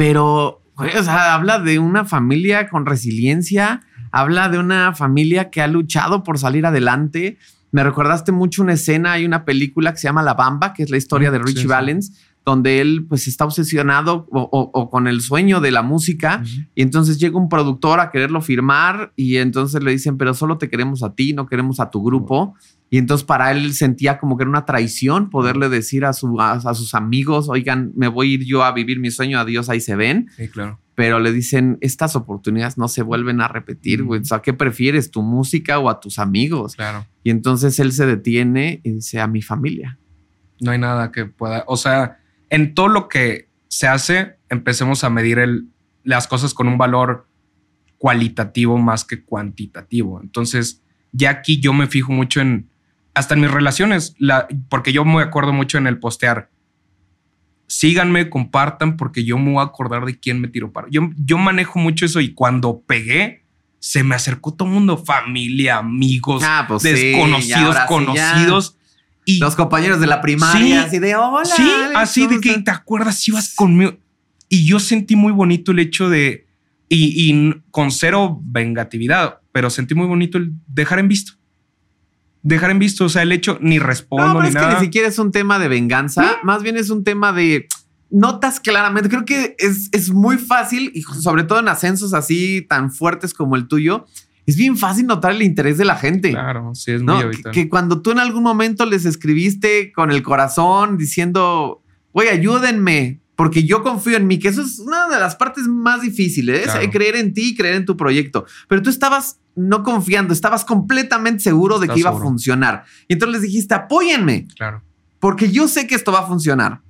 [0.00, 3.82] pero, o sea, habla de una familia con resiliencia,
[4.12, 7.36] habla de una familia que ha luchado por salir adelante.
[7.70, 10.88] Me recordaste mucho una escena, hay una película que se llama La Bamba, que es
[10.88, 12.18] la historia de Richie Valens,
[12.50, 16.42] donde él pues está obsesionado o, con el sueño de la música
[16.74, 20.68] y entonces llega un productor a quererlo firmar y entonces le dicen, pero solo te
[20.68, 22.54] queremos a ti, no queremos a tu grupo.
[22.90, 26.74] Y entonces para él sentía como que era una traición poderle decir a, su, a,
[26.74, 29.94] sus amigos, oigan, me voy a ir yo a vivir mi sueño, adiós, ahí se
[29.94, 30.28] ven.
[30.36, 30.80] Sí, claro.
[30.96, 34.20] Pero le dicen, estas oportunidades no se vuelven a repetir, güey.
[34.20, 36.74] O sea, ¿qué prefieres, tu música o a tus amigos?
[36.74, 37.06] Claro.
[37.22, 39.98] Y entonces él se detiene y dice, a mi familia.
[40.60, 42.19] No hay nada que pueda, o sea,
[42.50, 45.68] en todo lo que se hace, empecemos a medir el,
[46.04, 47.26] las cosas con un valor
[47.98, 50.20] cualitativo más que cuantitativo.
[50.20, 50.82] Entonces,
[51.12, 52.68] ya aquí yo me fijo mucho en,
[53.14, 56.50] hasta en mis relaciones, la, porque yo me acuerdo mucho en el postear.
[57.66, 60.88] Síganme, compartan, porque yo me voy a acordar de quién me tiró para.
[60.90, 63.44] Yo, yo manejo mucho eso y cuando pegué,
[63.78, 68.76] se me acercó todo el mundo, familia, amigos, ah, pues desconocidos, conocidos.
[69.36, 71.44] Y los compañeros de la primaria, así de hola.
[71.44, 73.96] Sí, así de que te acuerdas si ibas conmigo.
[74.48, 76.46] Y yo sentí muy bonito el hecho de,
[76.88, 81.34] y, y con cero vengatividad, pero sentí muy bonito el dejar en visto
[82.42, 85.08] dejar en visto, o sea, el hecho ni respondo no, ni es que ni siquiera
[85.08, 87.68] es un tema de venganza, más bien es un tema de
[88.10, 89.08] notas claramente.
[89.08, 93.56] Creo que es, es muy fácil y sobre todo en ascensos así tan fuertes como
[93.56, 94.06] el tuyo.
[94.46, 96.30] Es bien fácil notar el interés de la gente.
[96.30, 97.54] Claro, sí, es muy habitual.
[97.54, 101.82] Que, cuando tú en algún momento les escribiste con el corazón diciendo,
[102.12, 106.02] güey, ayúdenme, porque yo confío en mí, que eso es una de las partes más
[106.02, 106.90] difíciles, ¿eh?
[106.90, 108.44] creer en ti y creer en tu proyecto.
[108.68, 112.84] Pero tú estabas no confiando, estabas completamente seguro de que iba a funcionar.
[113.08, 114.46] Y entonces les dijiste, apóyenme.
[114.56, 114.82] Claro.
[115.18, 116.80] Porque yo sé que esto va a funcionar.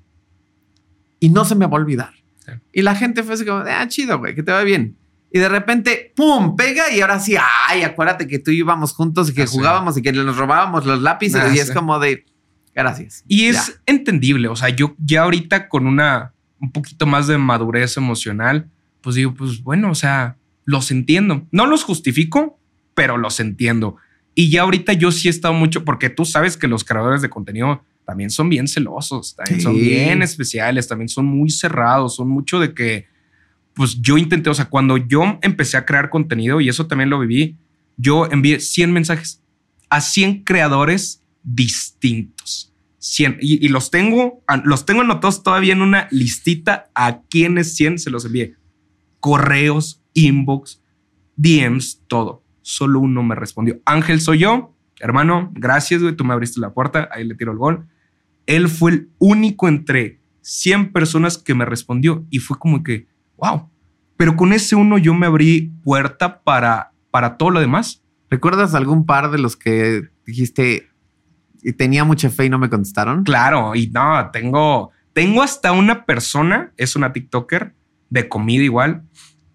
[1.19, 2.15] Y no se me va a olvidar.
[2.73, 4.97] Y la gente fue así como, ah, chido, güey, que te va bien.
[5.33, 6.57] Y de repente, ¡pum!
[6.57, 7.37] pega y ahora sí,
[7.69, 10.85] ay, acuérdate que tú y yo íbamos juntos y que jugábamos y que nos robábamos
[10.85, 12.27] los lápices y es como de,
[12.75, 13.25] gracias.
[13.29, 17.97] Y es entendible, o sea, yo ya ahorita con una un poquito más de madurez
[17.97, 18.69] emocional,
[19.01, 21.47] pues digo, pues bueno, o sea, los entiendo.
[21.51, 22.59] No los justifico,
[22.95, 23.97] pero los entiendo.
[24.35, 27.31] Y ya ahorita yo sí he estado mucho, porque tú sabes que los creadores de
[27.31, 32.61] contenido también son bien celosos, también son bien especiales, también son muy cerrados, son mucho
[32.61, 33.07] de que,
[33.81, 37.19] pues yo intenté, o sea, cuando yo empecé a crear contenido, y eso también lo
[37.19, 37.57] viví,
[37.97, 39.43] yo envié 100 mensajes
[39.89, 46.91] a 100 creadores distintos 100 y, los tengo, los tengo anotados todavía en una listita
[46.95, 48.57] a quienes 100 se los envié.
[49.19, 50.83] Correos, inbox,
[51.37, 52.45] DMs, todo.
[52.61, 53.81] Solo uno me respondió.
[53.87, 57.59] Ángel soy yo, hermano, gracias, güey, tú me abriste la puerta, ahí le tiro el
[57.59, 57.87] gol.
[58.45, 63.07] Él fue el único entre 100 personas que me respondió y fue como que,
[63.41, 63.69] wow.
[64.17, 68.03] Pero con ese uno yo me abrí puerta para, para todo lo demás.
[68.29, 70.91] ¿Recuerdas algún par de los que dijiste,
[71.63, 73.25] y tenía mucha fe y no me contestaron.
[73.25, 77.75] Claro, y no, tengo, tengo hasta una persona, es una TikToker
[78.09, 79.03] de comida igual,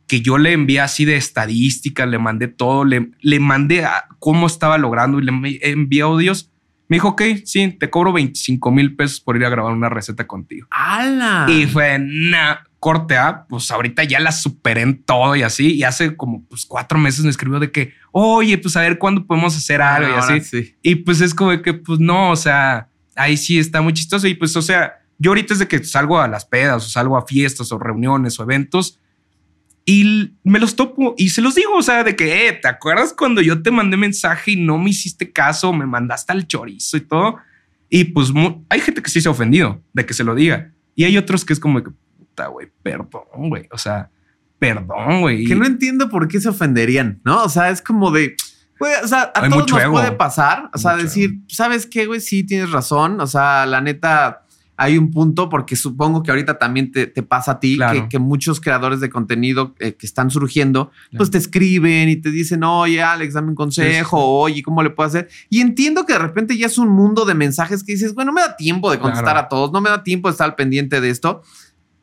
[0.07, 4.45] que yo le envié así de estadísticas, le mandé todo, le, le mandé a cómo
[4.47, 6.51] estaba logrando y le envié audios.
[6.88, 10.27] Me dijo, ok, sí, te cobro 25 mil pesos por ir a grabar una receta
[10.27, 10.67] contigo.
[10.69, 11.47] ¡Hala!
[11.49, 15.73] Y fue, nah, corte A, pues ahorita ya la superé en todo y así.
[15.73, 19.25] Y hace como pues, cuatro meses me escribió de que, oye, pues a ver cuándo
[19.25, 20.75] podemos hacer algo y así.
[20.83, 24.27] Y pues es como que, pues no, o sea, ahí sí está muy chistoso.
[24.27, 27.17] Y pues, o sea, yo ahorita es de que salgo a las pedas o salgo
[27.17, 28.99] a fiestas o reuniones o eventos
[29.83, 33.15] y me los topo y se los digo, o sea, de que, eh, ¿te acuerdas
[33.17, 37.01] cuando yo te mandé mensaje y no me hiciste caso, me mandaste al chorizo y
[37.01, 37.38] todo?
[37.89, 38.31] Y pues
[38.69, 40.71] hay gente que sí se ha ofendido de que se lo diga.
[40.93, 41.81] Y hay otros que es como
[42.47, 43.67] güey, perdón, güey.
[43.71, 44.09] O sea,
[44.59, 45.45] perdón, güey.
[45.45, 47.43] Que no entiendo por qué se ofenderían, ¿no?
[47.43, 48.36] O sea, es como de,
[48.79, 50.69] güey, o sea, a todos nos puede pasar.
[50.73, 52.19] O sea, decir, ¿sabes qué, güey?
[52.19, 53.19] Sí, tienes razón.
[53.21, 54.45] O sea, la neta,
[54.77, 57.77] hay un punto, porque supongo que ahorita también te, pasa a ti,
[58.09, 62.63] que, muchos creadores de contenido eh, que están surgiendo, pues te escriben y te dicen,
[62.63, 65.29] oye, Alex, dame un consejo, oye, ¿cómo le puedo hacer?
[65.49, 68.36] Y entiendo que de repente ya es un mundo de mensajes que dices, bueno, no
[68.36, 70.99] me da tiempo de contestar a todos, no me da tiempo de estar al pendiente
[70.99, 71.41] de esto.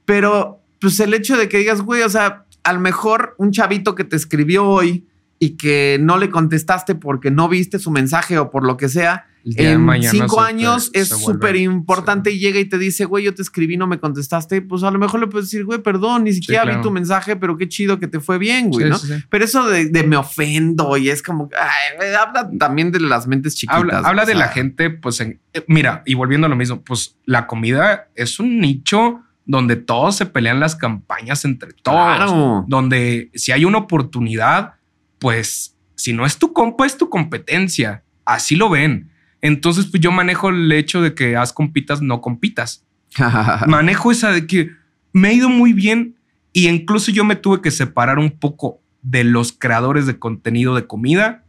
[0.05, 3.95] Pero, pues el hecho de que digas, güey, o sea, a lo mejor un chavito
[3.95, 5.07] que te escribió hoy
[5.39, 9.27] y que no le contestaste porque no viste su mensaje o por lo que sea,
[9.45, 13.77] en cinco años es súper importante y llega y te dice, güey, yo te escribí,
[13.77, 16.81] no me contestaste, pues a lo mejor le puedes decir, güey, perdón, ni siquiera vi
[16.81, 18.97] tu mensaje, pero qué chido que te fue bien, güey, ¿no?
[19.29, 24.05] Pero eso de, me ofendo y es como, ay, habla también de las mentes chiquitas.
[24.05, 27.47] Habla, de la gente, pues, en, eh, mira, y volviendo a lo mismo, pues la
[27.47, 33.65] comida es un nicho donde todos se pelean las campañas entre todos, donde si hay
[33.65, 34.75] una oportunidad,
[35.19, 38.05] pues si no es tu compa, es tu competencia.
[38.25, 39.11] Así lo ven.
[39.41, 42.87] Entonces, pues yo manejo el hecho de que haz compitas, no compitas.
[43.67, 44.71] manejo esa de que
[45.13, 46.17] me ha ido muy bien
[46.53, 50.87] y incluso yo me tuve que separar un poco de los creadores de contenido de
[50.87, 51.45] comida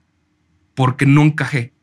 [0.73, 1.73] porque no encajé.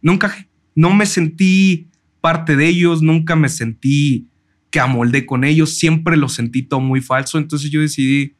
[0.00, 0.48] No encajé.
[0.74, 1.90] No me sentí
[2.20, 4.28] parte de ellos, nunca me sentí
[4.70, 7.38] que amoldé con ellos, siempre lo sentí todo muy falso.
[7.38, 8.34] Entonces yo decidí,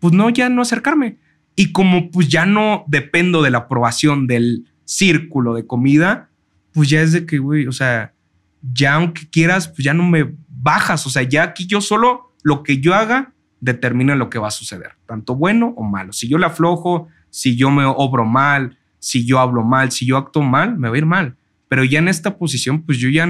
[0.00, 1.18] pues no, ya no acercarme.
[1.56, 6.30] Y como pues ya no dependo de la aprobación del círculo de comida,
[6.72, 8.14] pues ya es de que, güey, o sea,
[8.62, 11.06] ya aunque quieras, pues ya no me bajas.
[11.06, 14.52] O sea, ya aquí yo solo lo que yo haga determina lo que va a
[14.52, 16.12] suceder, tanto bueno o malo.
[16.12, 20.16] Si yo le aflojo, si yo me obro mal, si yo hablo mal, si yo
[20.16, 21.36] actúo mal, me va a ir mal.
[21.68, 23.28] Pero ya en esta posición, pues yo ya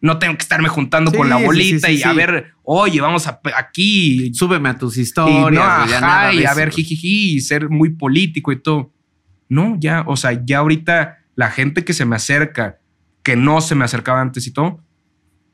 [0.00, 4.32] no tengo que estarme juntando con la bolita y a ver, oye, vamos a, aquí.
[4.34, 5.90] Súbeme a tus historias.
[6.34, 8.92] Y, a ver, jijiji, y ser muy político y todo.
[9.48, 12.78] No, ya, o sea, ya ahorita la gente que se me acerca,
[13.22, 14.84] que no se me acercaba antes y todo,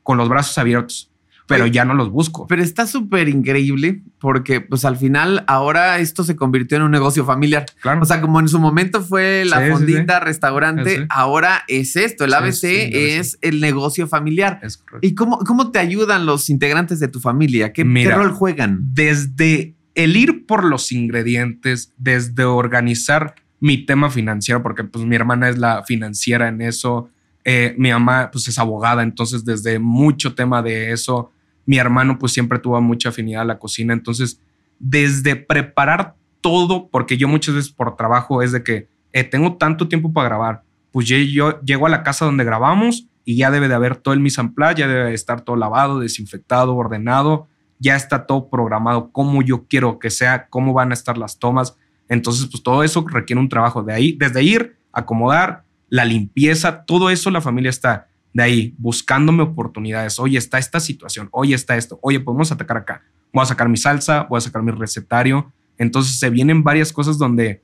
[0.01, 1.12] con los brazos abiertos
[1.47, 2.47] pero ya no los busco.
[2.47, 7.25] Pero está súper increíble porque pues al final ahora esto se convirtió en un negocio
[7.25, 7.65] familiar.
[7.81, 8.01] Claro.
[8.01, 12.63] O sea, como en su momento fue la fondita, restaurante, ahora es esto, el ABC
[12.63, 14.59] es el negocio familiar.
[15.01, 17.73] ¿Y cómo, cómo te ayudan los integrantes de tu familia?
[17.73, 18.79] ¿Qué, ¿Qué rol juegan?
[18.93, 25.49] Desde el ir por los ingredientes, desde organizar mi tema financiero, porque pues mi hermana
[25.49, 27.09] es la financiera en eso,
[27.45, 31.31] eh, mi mamá pues es abogada, entonces desde mucho tema de eso,
[31.65, 34.39] mi hermano pues siempre tuvo mucha afinidad a la cocina, entonces
[34.79, 39.87] desde preparar todo, porque yo muchas veces por trabajo es de que eh, tengo tanto
[39.87, 43.67] tiempo para grabar, pues yo, yo, llego a la casa donde grabamos y ya debe
[43.67, 47.47] de haber todo el mise en place, ya debe de estar todo lavado, desinfectado, ordenado,
[47.79, 51.75] ya está todo programado como yo quiero que sea, cómo van a estar las tomas.
[52.09, 55.62] Entonces, pues todo eso requiere un trabajo de ahí, desde ir, acomodar,
[55.93, 60.17] la limpieza, todo eso la familia está de ahí buscándome oportunidades.
[60.17, 63.03] Oye, está esta situación, oye, está esto, oye, podemos atacar acá.
[63.31, 65.53] Voy a sacar mi salsa, voy a sacar mi recetario.
[65.77, 67.61] Entonces se vienen varias cosas donde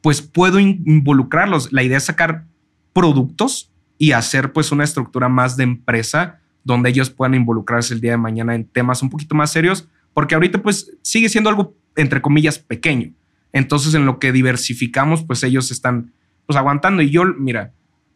[0.00, 1.70] pues puedo involucrarlos.
[1.70, 2.46] La idea es sacar
[2.94, 8.12] productos y hacer pues una estructura más de empresa donde ellos puedan involucrarse el día
[8.12, 12.22] de mañana en temas un poquito más serios, porque ahorita pues sigue siendo algo entre
[12.22, 13.12] comillas pequeño.
[13.52, 16.14] Entonces en lo que diversificamos pues ellos están
[16.46, 17.02] pues aguantando.
[17.02, 17.72] Y yo, mira,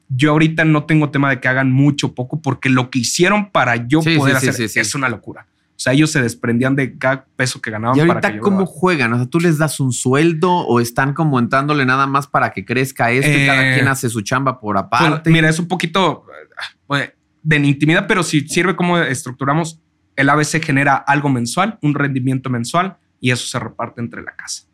[0.09, 3.89] yo ahorita no tengo tema de que hagan mucho poco porque lo que hicieron para
[3.89, 5.47] yo poder hacer es una locura.
[5.81, 7.97] O sea, ellos se desprendían de cada peso que ganaban.
[7.97, 9.15] ¿Y ahorita cómo juegan?
[9.15, 12.67] O sea, ¿tú les das un sueldo o están como entrándole nada más para que
[12.67, 15.31] crezca esto y cada quien eh, hace su chamba por pues, aparte?
[15.31, 16.27] mira, es un poquito
[16.87, 17.13] pues,
[17.43, 19.81] de intimidad, pero si sirve como estructuramos,
[20.17, 24.65] el ABC genera algo mensual, un rendimiento mensual y eso se reparte entre la casa.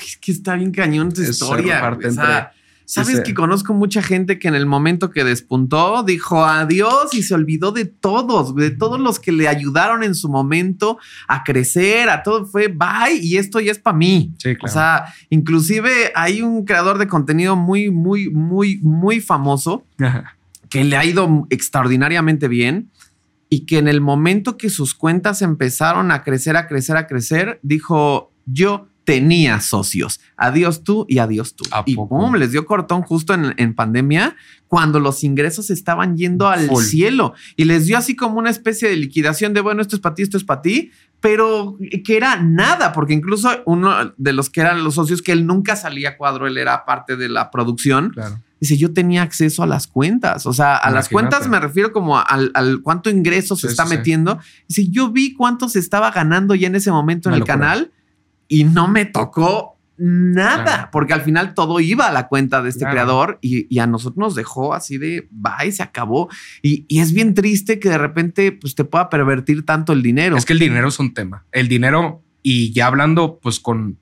[0.00, 1.80] es que está bien cañón historia.
[1.80, 2.52] entre,
[2.90, 7.34] Sabes que conozco mucha gente que en el momento que despuntó dijo adiós y se
[7.34, 12.24] olvidó de todos, de todos los que le ayudaron en su momento a crecer, a
[12.24, 14.34] todo fue bye y esto ya es para mí.
[14.60, 19.86] O sea, inclusive hay un creador de contenido muy, muy, muy, muy famoso
[20.68, 22.90] que le ha ido extraordinariamente bien
[23.48, 27.60] y que en el momento que sus cuentas empezaron a crecer, a crecer, a crecer,
[27.62, 30.20] dijo yo tenía socios.
[30.36, 31.64] Adiós tú y adiós tú.
[31.84, 34.36] Y pum, les dio cortón justo en, pandemia
[34.68, 38.94] cuando los ingresos estaban yendo al cielo y les dio así como una especie de
[38.94, 42.92] liquidación de bueno, esto es para ti, esto es para ti, pero que era nada,
[42.92, 46.46] porque incluso uno de los que eran los socios que él nunca salía a cuadro,
[46.46, 48.14] él era parte de la producción.
[48.60, 50.46] Dice, yo tenía acceso a las cuentas.
[50.46, 54.38] O sea, a las cuentas me refiero como al, cuánto ingreso se está metiendo.
[54.68, 57.90] Dice, yo vi cuánto se estaba ganando ya en ese momento en el canal
[58.50, 62.84] y no me tocó nada, porque al final todo iba a la cuenta de este
[62.84, 66.28] creador y, a nosotros nos dejó así de, bye, se acabó.
[66.60, 70.36] Y, es bien triste que de repente pues, te pueda pervertir tanto el dinero.
[70.36, 71.44] Es que el dinero es un tema.
[71.52, 73.98] El dinero, y ya hablando pues con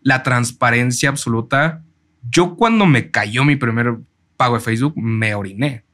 [0.00, 1.84] la transparencia absoluta,
[2.28, 3.98] yo cuando me cayó mi primer
[4.36, 5.84] pago de Facebook, me oriné.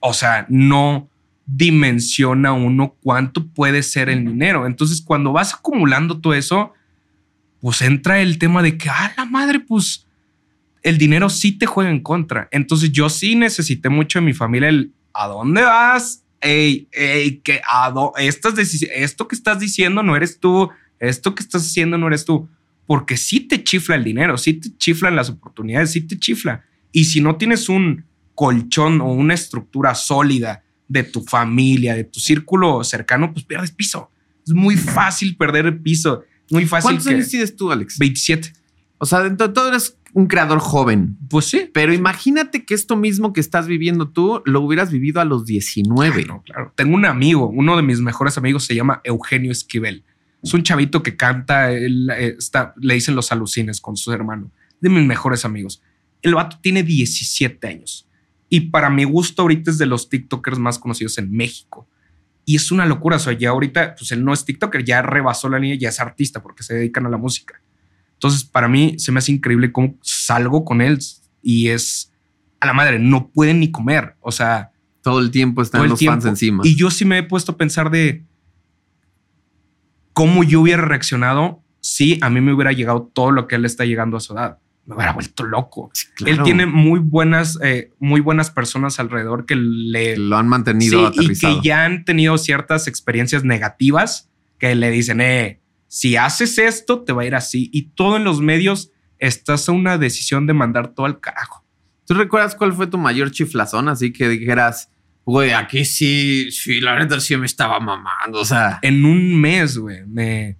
[0.00, 1.08] O sea, no
[1.46, 4.66] dimensiona uno cuánto puede ser el dinero.
[4.66, 6.72] Entonces, cuando vas acumulando todo eso,
[7.66, 10.06] pues entra el tema de que, ah, la madre, pues
[10.84, 12.48] el dinero sí te juega en contra.
[12.52, 16.22] Entonces yo sí necesité mucho de mi familia el, ¿a dónde vas?
[16.40, 16.86] Ey,
[17.42, 17.60] que
[18.18, 18.56] estas
[18.94, 22.48] esto que estás diciendo no eres tú, esto que estás haciendo no eres tú,
[22.86, 26.64] porque sí te chifla el dinero, sí te chiflan las oportunidades, sí te chifla.
[26.92, 28.04] Y si no tienes un
[28.36, 34.12] colchón o una estructura sólida de tu familia, de tu círculo cercano, pues pierdes piso.
[34.46, 36.88] Es muy fácil perder el piso muy fácil.
[36.88, 37.98] ¿Cuántos años tienes tú, Alex?
[37.98, 38.52] 27.
[38.98, 41.18] O sea, dentro de todo eres un creador joven.
[41.28, 41.70] Pues sí.
[41.74, 46.24] Pero imagínate que esto mismo que estás viviendo tú lo hubieras vivido a los 19.
[46.24, 46.72] no, claro.
[46.74, 50.04] Tengo un amigo, uno de mis mejores amigos se llama Eugenio Esquivel.
[50.42, 54.50] Es un chavito que canta, él, eh, está, le dicen los alucines con su hermano,
[54.80, 55.82] de mis mejores amigos.
[56.22, 58.08] El vato tiene 17 años
[58.48, 61.88] y para mi gusto ahorita es de los TikTokers más conocidos en México.
[62.46, 63.16] Y es una locura.
[63.16, 66.00] O sea, ya ahorita, pues él no es TikToker, ya rebasó la línea, ya es
[66.00, 67.60] artista porque se dedican a la música.
[68.14, 70.98] Entonces, para mí se me hace increíble cómo salgo con él
[71.42, 72.12] y es
[72.60, 74.16] a la madre, no pueden ni comer.
[74.20, 74.70] O sea,
[75.02, 76.62] todo el tiempo están los fans encima.
[76.64, 78.24] Y yo sí me he puesto a pensar de
[80.12, 83.84] cómo yo hubiera reaccionado si a mí me hubiera llegado todo lo que él está
[83.84, 84.58] llegando a su edad.
[84.86, 85.90] Me hubiera vuelto loco.
[86.24, 91.36] Él tiene muy buenas, eh, muy buenas personas alrededor que le lo han mantenido y
[91.36, 97.12] que ya han tenido ciertas experiencias negativas que le dicen, eh, si haces esto, te
[97.12, 97.68] va a ir así.
[97.72, 101.64] Y todo en los medios estás a una decisión de mandar todo al carajo.
[102.06, 103.88] ¿Tú recuerdas cuál fue tu mayor chiflazón?
[103.88, 104.90] Así que dijeras,
[105.24, 108.40] güey, aquí sí, sí, la neta sí me estaba mamando.
[108.40, 110.56] O sea, en un mes, güey, me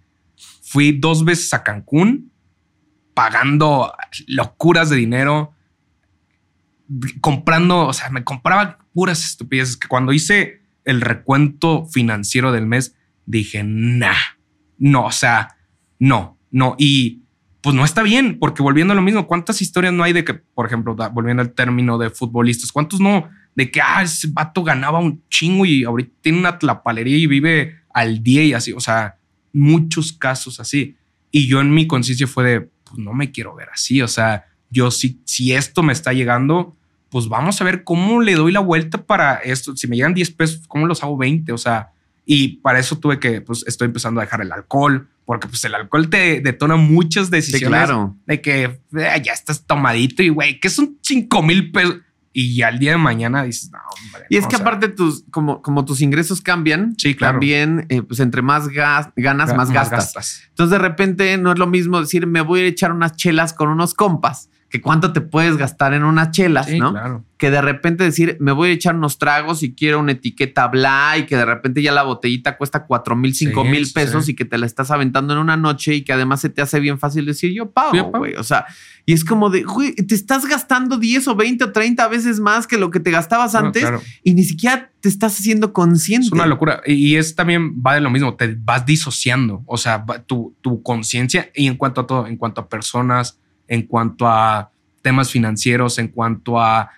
[0.63, 2.33] fui dos veces a Cancún
[3.17, 3.95] pagando
[4.27, 5.55] locuras de dinero,
[7.23, 12.95] comprando, o sea, me compraba puras estupideces que cuando hice el recuento financiero del mes
[13.25, 14.13] dije, nah
[14.77, 15.57] no, o sea,
[15.99, 16.77] no, no.
[16.79, 17.23] Y
[17.63, 20.35] pues no está bien, porque volviendo a lo mismo, ¿cuántas historias no hay de que,
[20.35, 23.31] por ejemplo, volviendo al término de futbolistas, cuántos no?
[23.55, 27.81] De que, ah, ese vato ganaba un chingo y ahorita tiene una tlapalería y vive
[27.95, 29.17] al día y así, o sea,
[29.55, 30.97] muchos casos así.
[31.31, 34.47] Y yo en mi conciencia fue de, pues no me quiero ver así, o sea,
[34.71, 36.77] yo si, si esto me está llegando,
[37.11, 39.77] pues vamos a ver cómo le doy la vuelta para esto.
[39.77, 41.53] Si me llegan 10 pesos, ¿cómo los hago 20?
[41.53, 41.93] O sea,
[42.25, 45.75] y para eso tuve que, pues estoy empezando a dejar el alcohol, porque pues el
[45.75, 47.89] alcohol te detona muchas decisiones
[48.27, 51.97] de que eh, ya estás tomadito y güey, que son 5 mil pesos.
[52.39, 54.27] Y ya al día de mañana dices, no, hombre.
[54.29, 57.37] Y es que aparte tus, como, como tus ingresos cambian, sí, claro.
[57.37, 60.43] también, eh, pues entre más ganas, más, gastas.
[60.51, 63.71] Entonces de repente no es lo mismo decir, me voy a echar unas chelas con
[63.71, 66.91] unos compas que cuánto te puedes gastar en unas chelas, ¿no?
[66.91, 67.25] Claro.
[67.39, 71.15] Que de repente decir, me voy a echar unos tragos y quiero una etiqueta bla
[71.19, 74.45] y que de repente ya la botellita cuesta cuatro mil, cinco mil pesos y que
[74.45, 77.27] te la estás aventando en una noche y que además se te hace bien fácil
[77.27, 78.35] decir yo pago, güey.
[78.35, 78.67] O sea,
[79.05, 82.67] y es como de, güey, te estás gastando 10 o 20 o 30 veces más
[82.67, 83.87] que lo que te gastabas antes
[84.25, 86.27] y ni siquiera te estás haciendo consciente.
[86.27, 86.81] Es una locura.
[86.87, 89.63] Y es también va de lo mismo, te vas disociando.
[89.67, 93.39] O sea, tu, tu conciencia y en cuanto a todo, en cuanto a personas,
[93.69, 94.71] en cuanto a
[95.03, 96.91] temas financieros, en cuanto a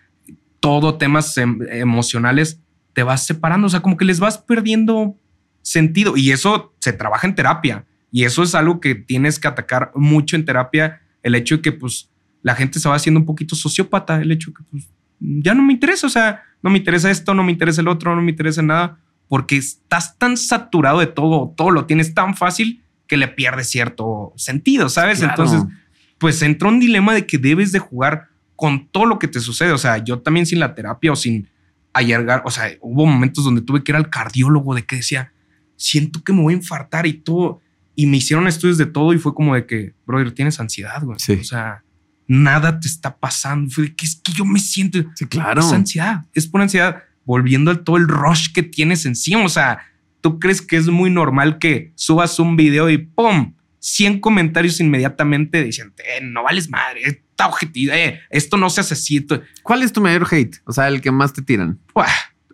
[0.60, 2.60] todo temas em, emocionales,
[2.92, 5.16] te vas separando, o sea, como que les vas perdiendo
[5.62, 6.16] sentido.
[6.16, 7.84] Y eso se trabaja en terapia.
[8.10, 11.72] Y eso es algo que tienes que atacar mucho en terapia, el hecho de que
[11.72, 12.10] pues
[12.42, 14.88] la gente se va haciendo un poquito sociópata, el hecho de que pues
[15.20, 18.14] ya no me interesa, o sea, no me interesa esto, no me interesa el otro,
[18.14, 18.98] no me interesa nada,
[19.28, 24.32] porque estás tan saturado de todo, todo lo tienes tan fácil que le pierdes cierto
[24.36, 25.22] sentido, ¿sabes?
[25.22, 25.62] Entonces
[26.18, 29.72] pues entró un dilema de que debes de jugar con todo lo que te sucede.
[29.72, 31.48] O sea, yo también sin la terapia o sin
[31.92, 35.32] allargar, o sea, hubo momentos donde tuve que ir al cardiólogo de que decía,
[35.76, 37.60] siento que me voy a infartar y todo.
[37.94, 41.16] Y me hicieron estudios de todo y fue como de que, brother, tienes ansiedad, güey.
[41.16, 41.82] O sea,
[42.28, 43.70] nada te está pasando.
[43.70, 45.00] Fue de que es que yo me siento.
[45.16, 45.60] Sí, claro.
[45.60, 46.24] Es ansiedad.
[46.32, 47.02] Es por ansiedad.
[47.24, 49.44] Volviendo a todo el rush que tienes encima.
[49.44, 49.80] O sea,
[50.20, 53.54] tú crees que es muy normal que subas un video y ¡pum!
[53.88, 58.94] 100 comentarios inmediatamente diciendo, eh, no vales madre, esta objetivo, eh, esto no se hace
[58.94, 59.26] así.
[59.62, 60.56] ¿Cuál es tu mayor hate?
[60.64, 61.78] O sea, el que más te tiran.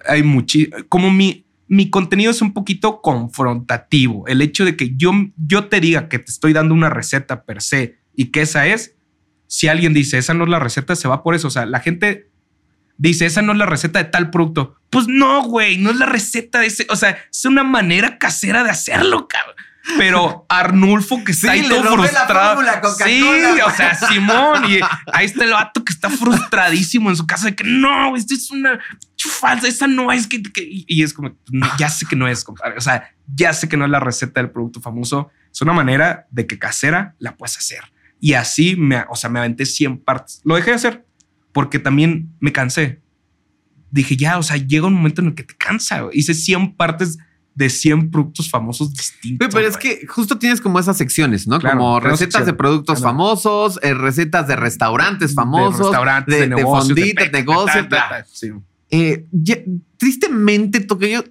[0.07, 0.59] hay mucho,
[0.89, 4.27] como mi, mi contenido es un poquito confrontativo.
[4.27, 7.63] El hecho de que yo, yo te diga que te estoy dando una receta per
[7.63, 8.95] se y que esa es,
[9.47, 11.49] si alguien dice, esa no es la receta, se va por eso.
[11.49, 12.31] O sea, la gente
[12.97, 14.77] dice, esa no es la receta de tal producto.
[14.91, 16.87] Pues no, güey, no es la receta de ese.
[16.91, 19.57] O sea, es una manera casera de hacerlo, cabrón.
[19.99, 22.63] Pero Arnulfo que está ahí todo frustrado.
[23.05, 24.81] sí, o sea, Simón y
[25.13, 28.51] ahí está el vato que está frustradísimo en su casa de que no, esto es
[28.51, 28.81] una
[29.17, 31.37] falsa, esa no es que, y es como
[31.79, 32.77] ya sé que no es, compadre.
[32.79, 35.31] O sea, ya sé que no es la receta del producto famoso.
[35.53, 37.81] Es una manera de que casera la puedes hacer.
[38.21, 40.41] Y así me, o sea, me aventé 100 partes.
[40.45, 41.07] Lo dejé de hacer
[41.53, 43.03] porque también me cansé.
[43.91, 46.03] Dije, ya, o sea, llega un momento en el que te cansa.
[46.13, 47.19] Hice 100 partes
[47.55, 49.49] de 100 productos famosos distintos.
[49.53, 51.61] Pero, es que justo tienes como esas secciones, ¿no?
[51.61, 56.97] como recetas de productos famosos, eh, recetas de restaurantes famosos, de, restaurantes, de, de, negocios,
[56.97, 57.87] de, negocios.
[58.91, 59.27] Eh,
[59.97, 61.25] tristemente, Toqueño,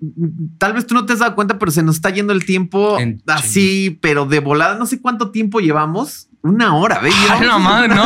[0.58, 2.97] tal vez tú no te has dado cuenta, pero se nos está yendo el tiempo
[3.28, 4.78] así, pero de volada.
[4.78, 6.30] No sé cuánto tiempo llevamos.
[6.41, 7.16] Una hora, ¿ves?
[7.41, 8.04] no, madre, no.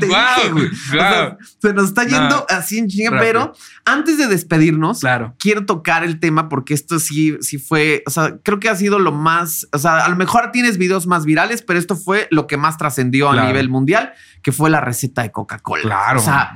[1.60, 3.52] se nos está yendo así en chinga, pero
[3.84, 5.36] antes de despedirnos, claro.
[5.38, 8.98] quiero tocar el tema porque esto sí, sí fue, o sea, creo que ha sido
[8.98, 12.48] lo más, o sea, a lo mejor tienes videos más virales, pero esto fue lo
[12.48, 15.82] que más trascendió a nivel mundial, que fue la receta de Coca-Cola.
[15.82, 16.18] Claro.
[16.18, 16.52] O sea,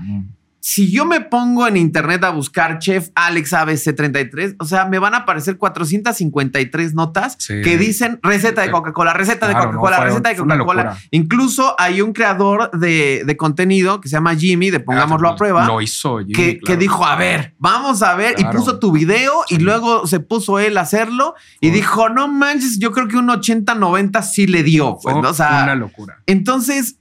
[0.64, 5.12] si yo me pongo en internet a buscar Chef Alex ABC33, o sea, me van
[5.12, 10.96] a aparecer 453 notas que dicen receta de Coca-Cola, receta de Coca-Cola, receta de Coca-Cola.
[11.10, 15.66] Incluso hay un creador de, contenido que se llama Jimmy, de Pongámoslo a Prueba.
[15.66, 20.06] Lo hizo que, dijo, a ver, vamos a ver, y puso tu video y luego
[20.06, 24.46] se puso él a hacerlo y dijo, no manches, yo creo que un 80-90 sí
[24.46, 24.96] le dio.
[25.02, 26.22] Pues, o sea, una locura.
[26.24, 26.96] Entonces,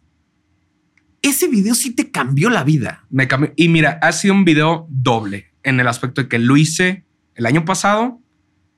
[1.24, 3.06] ese video sí te cambió la vida.
[3.10, 3.54] Me cambió.
[3.56, 7.06] Y mira, ha sido un video doble en el aspecto de que lo hice
[7.36, 8.22] el año pasado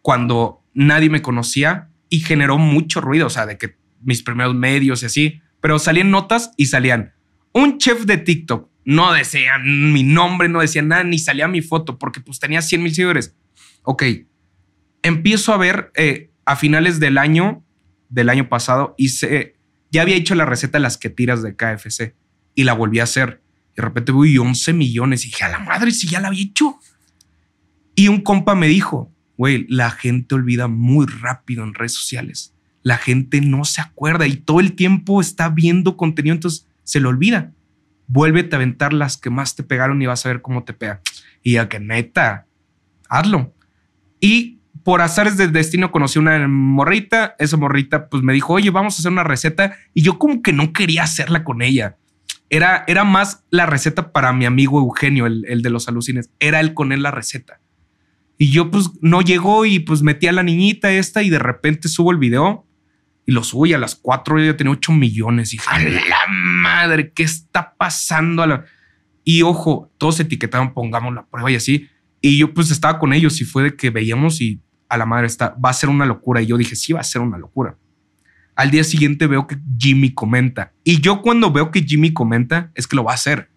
[0.01, 3.27] cuando nadie me conocía y generó mucho ruido.
[3.27, 7.13] O sea, de que mis primeros medios y así, pero salían notas y salían
[7.51, 8.69] un chef de TikTok.
[8.85, 12.83] No decían mi nombre, no decían nada, ni salía mi foto porque pues tenía 100
[12.83, 13.35] mil seguidores.
[13.81, 14.03] Ok.
[15.01, 17.65] Empiezo a ver eh, a finales del año,
[18.09, 19.55] del año pasado, hice,
[19.91, 22.13] ya había hecho la receta de las que tiras de KFC
[22.55, 23.41] y la volví a hacer.
[23.73, 26.43] Y de repente voy 11 millones y dije, a la madre, si ya la había
[26.43, 26.79] hecho.
[27.93, 32.53] Y un compa me dijo, güey, la gente olvida muy rápido en redes sociales.
[32.81, 37.07] La gente no se acuerda y todo el tiempo está viendo contenido, entonces se le
[37.07, 37.51] olvida.
[38.07, 41.01] Vuélvete a aventar las que más te pegaron y vas a ver cómo te pega.
[41.41, 42.45] Y ya que neta,
[43.09, 43.53] hazlo.
[44.19, 47.35] Y por azares del destino conocí una morrita.
[47.39, 49.75] Esa morrita pues me dijo, oye, vamos a hacer una receta.
[49.93, 51.97] Y yo como que no quería hacerla con ella
[52.49, 56.29] era, era más la receta para mi amigo Eugenio, el, de los alucines.
[56.39, 57.59] Era él con él la receta.
[58.37, 61.87] Y yo pues no llegó y pues metí a la niñita esta y de repente
[61.87, 62.67] subo el video
[63.25, 65.53] y lo subo y a las cuatro ya tenía ocho millones.
[65.53, 68.43] Y dije, a la madre, ¿qué está pasando?
[68.43, 68.65] A la...
[69.23, 71.87] Y ojo, todos etiquetaban, pongamos la prueba y así.
[72.21, 75.27] Y yo pues estaba con ellos y fue de que veíamos y a la madre
[75.27, 76.41] está, va a ser una locura.
[76.41, 77.77] Y yo dije, sí, va a ser una locura.
[78.55, 80.71] Al día siguiente veo que Jimmy comenta.
[80.83, 83.49] Y yo cuando veo que Jimmy comenta, es que lo va a hacer.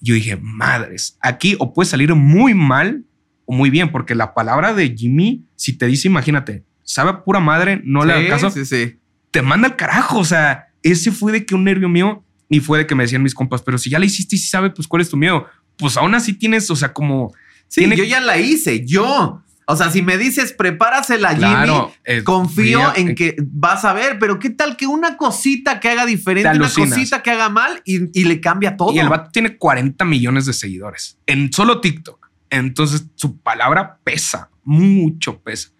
[0.00, 3.04] Yo dije, madres, aquí o puede salir muy mal
[3.44, 7.80] o muy bien, porque la palabra de Jimmy, si te dice, imagínate, sabe pura madre,
[7.84, 8.98] no le da caso, sí, sí.
[9.30, 10.18] te manda al carajo.
[10.18, 13.22] O sea, ese fue de que un nervio mío y fue de que me decían
[13.22, 15.46] mis compas, pero si ya la hiciste y si sabe, pues cuál es tu miedo.
[15.76, 17.32] Pues aún así tienes, o sea, como.
[17.68, 19.42] Sí, yo ya la hice, yo.
[19.66, 24.38] O sea, si me dices prepárasela, Jimmy, eh, confío en que vas a ver, pero
[24.38, 28.40] ¿qué tal que una cosita que haga diferente, una cosita que haga mal y, le
[28.40, 28.92] cambia todo?
[28.92, 32.30] Y el vato tiene 40 millones de seguidores en solo TikTok.
[32.50, 35.70] Entonces su palabra pesa, mucho pesa.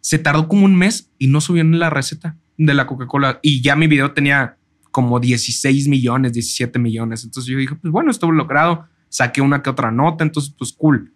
[0.00, 3.62] Se tardó como un mes y no subió en la receta de la Coca-Cola y
[3.62, 4.56] ya mi video tenía
[4.90, 7.24] como 16 millones, 17 millones.
[7.24, 8.86] Entonces yo dije, pues bueno, estuvo logrado.
[9.10, 11.14] Saqué una que otra nota, entonces pues cool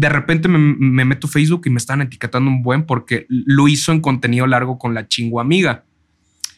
[0.00, 4.00] de repente me, meto Facebook y me están etiquetando un buen porque lo hizo en
[4.00, 5.84] contenido largo con la chingo amiga.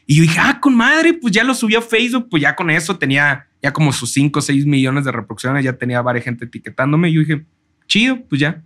[0.07, 2.71] Y yo dije, ah, con madre, pues ya lo subí a Facebook, pues ya con
[2.71, 6.45] eso tenía ya como sus 5 o 6 millones de reproducciones, ya tenía varias gente
[6.45, 7.11] etiquetándome.
[7.11, 7.45] Y yo dije,
[7.89, 8.63] chido, pues ya.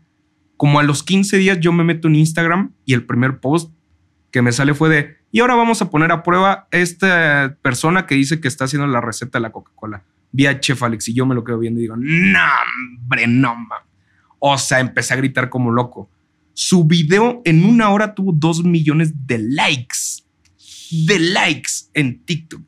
[0.58, 3.72] Como a los 15 días yo me meto en Instagram y el primer post
[4.30, 8.14] que me sale fue de, y ahora vamos a poner a prueba esta persona que
[8.14, 10.02] dice que está haciendo la receta de la Coca-Cola.
[10.32, 12.44] Vi Chef Alex y yo me lo quedo viendo y digo, no,
[13.00, 13.56] hombre, no.
[14.38, 16.10] O sea, empecé a gritar como loco.
[16.52, 20.24] Su video en una hora tuvo dos millones de likes.
[21.06, 22.62] De likes en TikTok.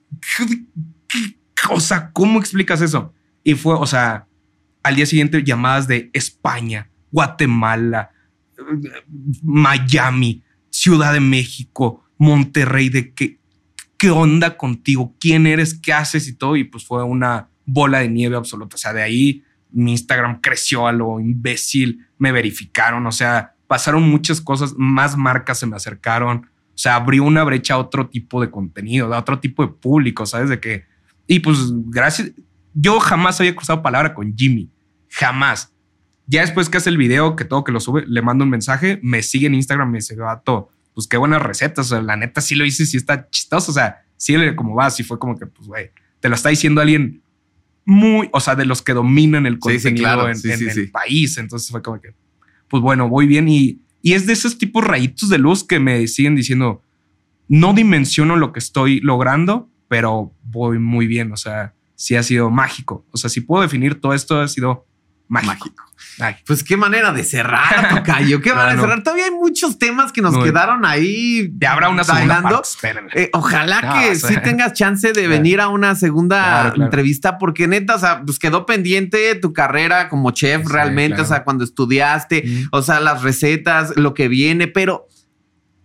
[1.70, 3.12] O sea, ¿cómo explicas eso?
[3.44, 4.26] Y fue, o sea,
[4.82, 8.10] al día siguiente llamadas de España, Guatemala,
[9.42, 13.38] Miami, Ciudad de México, Monterrey, de qué,
[13.96, 16.56] qué onda contigo, quién eres, qué haces y todo.
[16.56, 18.76] Y pues fue una bola de nieve absoluta.
[18.76, 24.08] O sea, de ahí mi Instagram creció a lo imbécil, me verificaron, o sea, pasaron
[24.08, 28.40] muchas cosas, más marcas se me acercaron, o sea, abrió una brecha a otro tipo
[28.40, 30.48] de contenido, a otro tipo de público, ¿sabes?
[30.48, 30.84] De que,
[31.26, 32.32] y pues gracias,
[32.74, 34.70] yo jamás había cruzado palabra con Jimmy,
[35.10, 35.72] jamás.
[36.26, 39.00] Ya después que hace el video, que todo que lo sube, le mando un mensaje,
[39.02, 42.40] me sigue en Instagram, me dice, gato, pues qué buenas recetas, o sea, la neta
[42.40, 45.46] sí lo hice, sí está chistoso, o sea, sí como va, así fue como que,
[45.46, 45.90] pues, güey,
[46.20, 47.22] te lo está diciendo alguien
[47.88, 51.38] muy, o sea, de los que dominan el contenido en, el país.
[51.38, 52.10] Entonces fue como que,
[52.68, 56.06] pues bueno, voy bien y, y es de esos tipos rayitos de luz que me
[56.06, 56.82] siguen diciendo,
[57.48, 61.32] no dimensiono lo que estoy logrando, pero voy muy bien.
[61.32, 63.06] O sea, sí ha sido mágico.
[63.10, 64.86] O sea, si puedo definir todo esto, ha sido
[65.26, 65.82] mágico.
[66.46, 68.40] Pues qué manera de cerrar, Tocayo.
[68.42, 69.02] Qué manera de cerrar.
[69.02, 71.50] Todavía hay muchos temas que nos quedaron ahí.
[71.58, 72.42] Te habrá una segunda
[73.14, 77.98] eh, ojalá que sí tengas chance de venir a una segunda entrevista, porque neta, o
[77.98, 83.00] sea, pues quedó pendiente tu carrera como chef realmente, o sea, cuando estudiaste, o sea,
[83.00, 85.06] las recetas, lo que viene, pero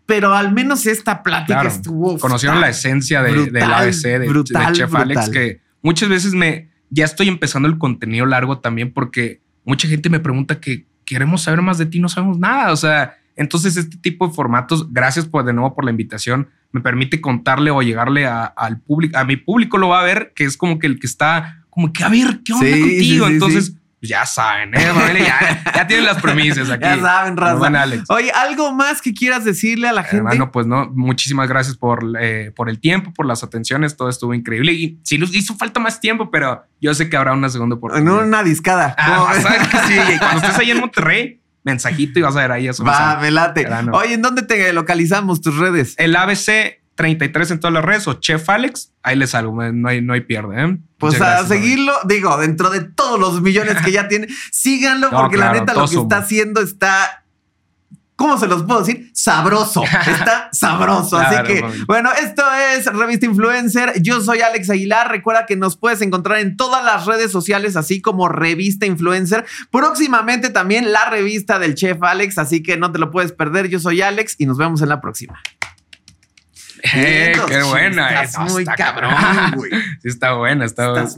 [0.05, 2.19] pero al menos esta plática estuvo.
[2.19, 7.27] Conocieron la esencia de, del ABC de, Chef Alex, que muchas veces me ya estoy
[7.27, 11.85] empezando el contenido largo también porque mucha gente me pregunta que queremos saber más de
[11.85, 12.71] ti, no sabemos nada.
[12.71, 16.81] O sea, entonces este tipo de formatos, gracias por de nuevo por la invitación, me
[16.81, 20.57] permite contarle o llegarle al público, a mi público lo va a ver, que es
[20.57, 23.27] como que el que está como que a ver qué onda contigo.
[23.27, 25.25] entonces, ya saben, ¿eh?
[25.73, 26.83] ya, tienen las premisas aquí.
[26.83, 28.03] Ya saben, Raza.
[28.09, 30.23] Oye, ¿algo más que quieras decirle a la gente?
[30.23, 34.33] Bueno, pues no, muchísimas gracias por, eh, por el tiempo, por las atenciones, todo estuvo
[34.33, 34.73] increíble.
[34.73, 38.11] Y sí, hizo falta más tiempo, pero yo sé que habrá una segunda oportunidad.
[38.11, 38.95] No, una discada.
[38.97, 39.33] Ah,
[39.87, 42.83] sí, cuando estés ahí en Monterrey, mensajito y vas a ver ahí eso.
[42.83, 43.67] Va, me late.
[43.93, 45.95] Oye, ¿en dónde te localizamos tus redes?
[45.97, 50.01] El ABC 33 en todas las redes o Chef Alex, ahí les salgo, no hay,
[50.01, 50.63] no hay pierde.
[50.63, 50.77] ¿eh?
[50.97, 55.53] Pues a seguirlo, digo, dentro de todos los millones que ya tiene, síganlo porque la
[55.53, 57.23] neta lo que está haciendo está
[58.15, 59.09] ¿Cómo se los puedo decir?
[59.13, 59.83] Sabroso.
[60.07, 61.17] Está sabroso.
[61.17, 64.01] Así que, bueno, esto es Revista Influencer.
[64.01, 65.09] Yo soy Alex Aguilar.
[65.09, 69.45] Recuerda que nos puedes encontrar en todas las redes sociales, así como Revista Influencer.
[69.71, 72.37] Próximamente también la revista del chef Alex.
[72.37, 73.67] Así que no te lo puedes perder.
[73.67, 75.41] Yo soy Alex y nos vemos en la próxima.
[76.95, 78.23] Eh, qué buena.
[78.23, 79.13] Estás muy cabrón,
[79.55, 79.71] güey.
[80.01, 81.09] Sí, está buena, está, buena.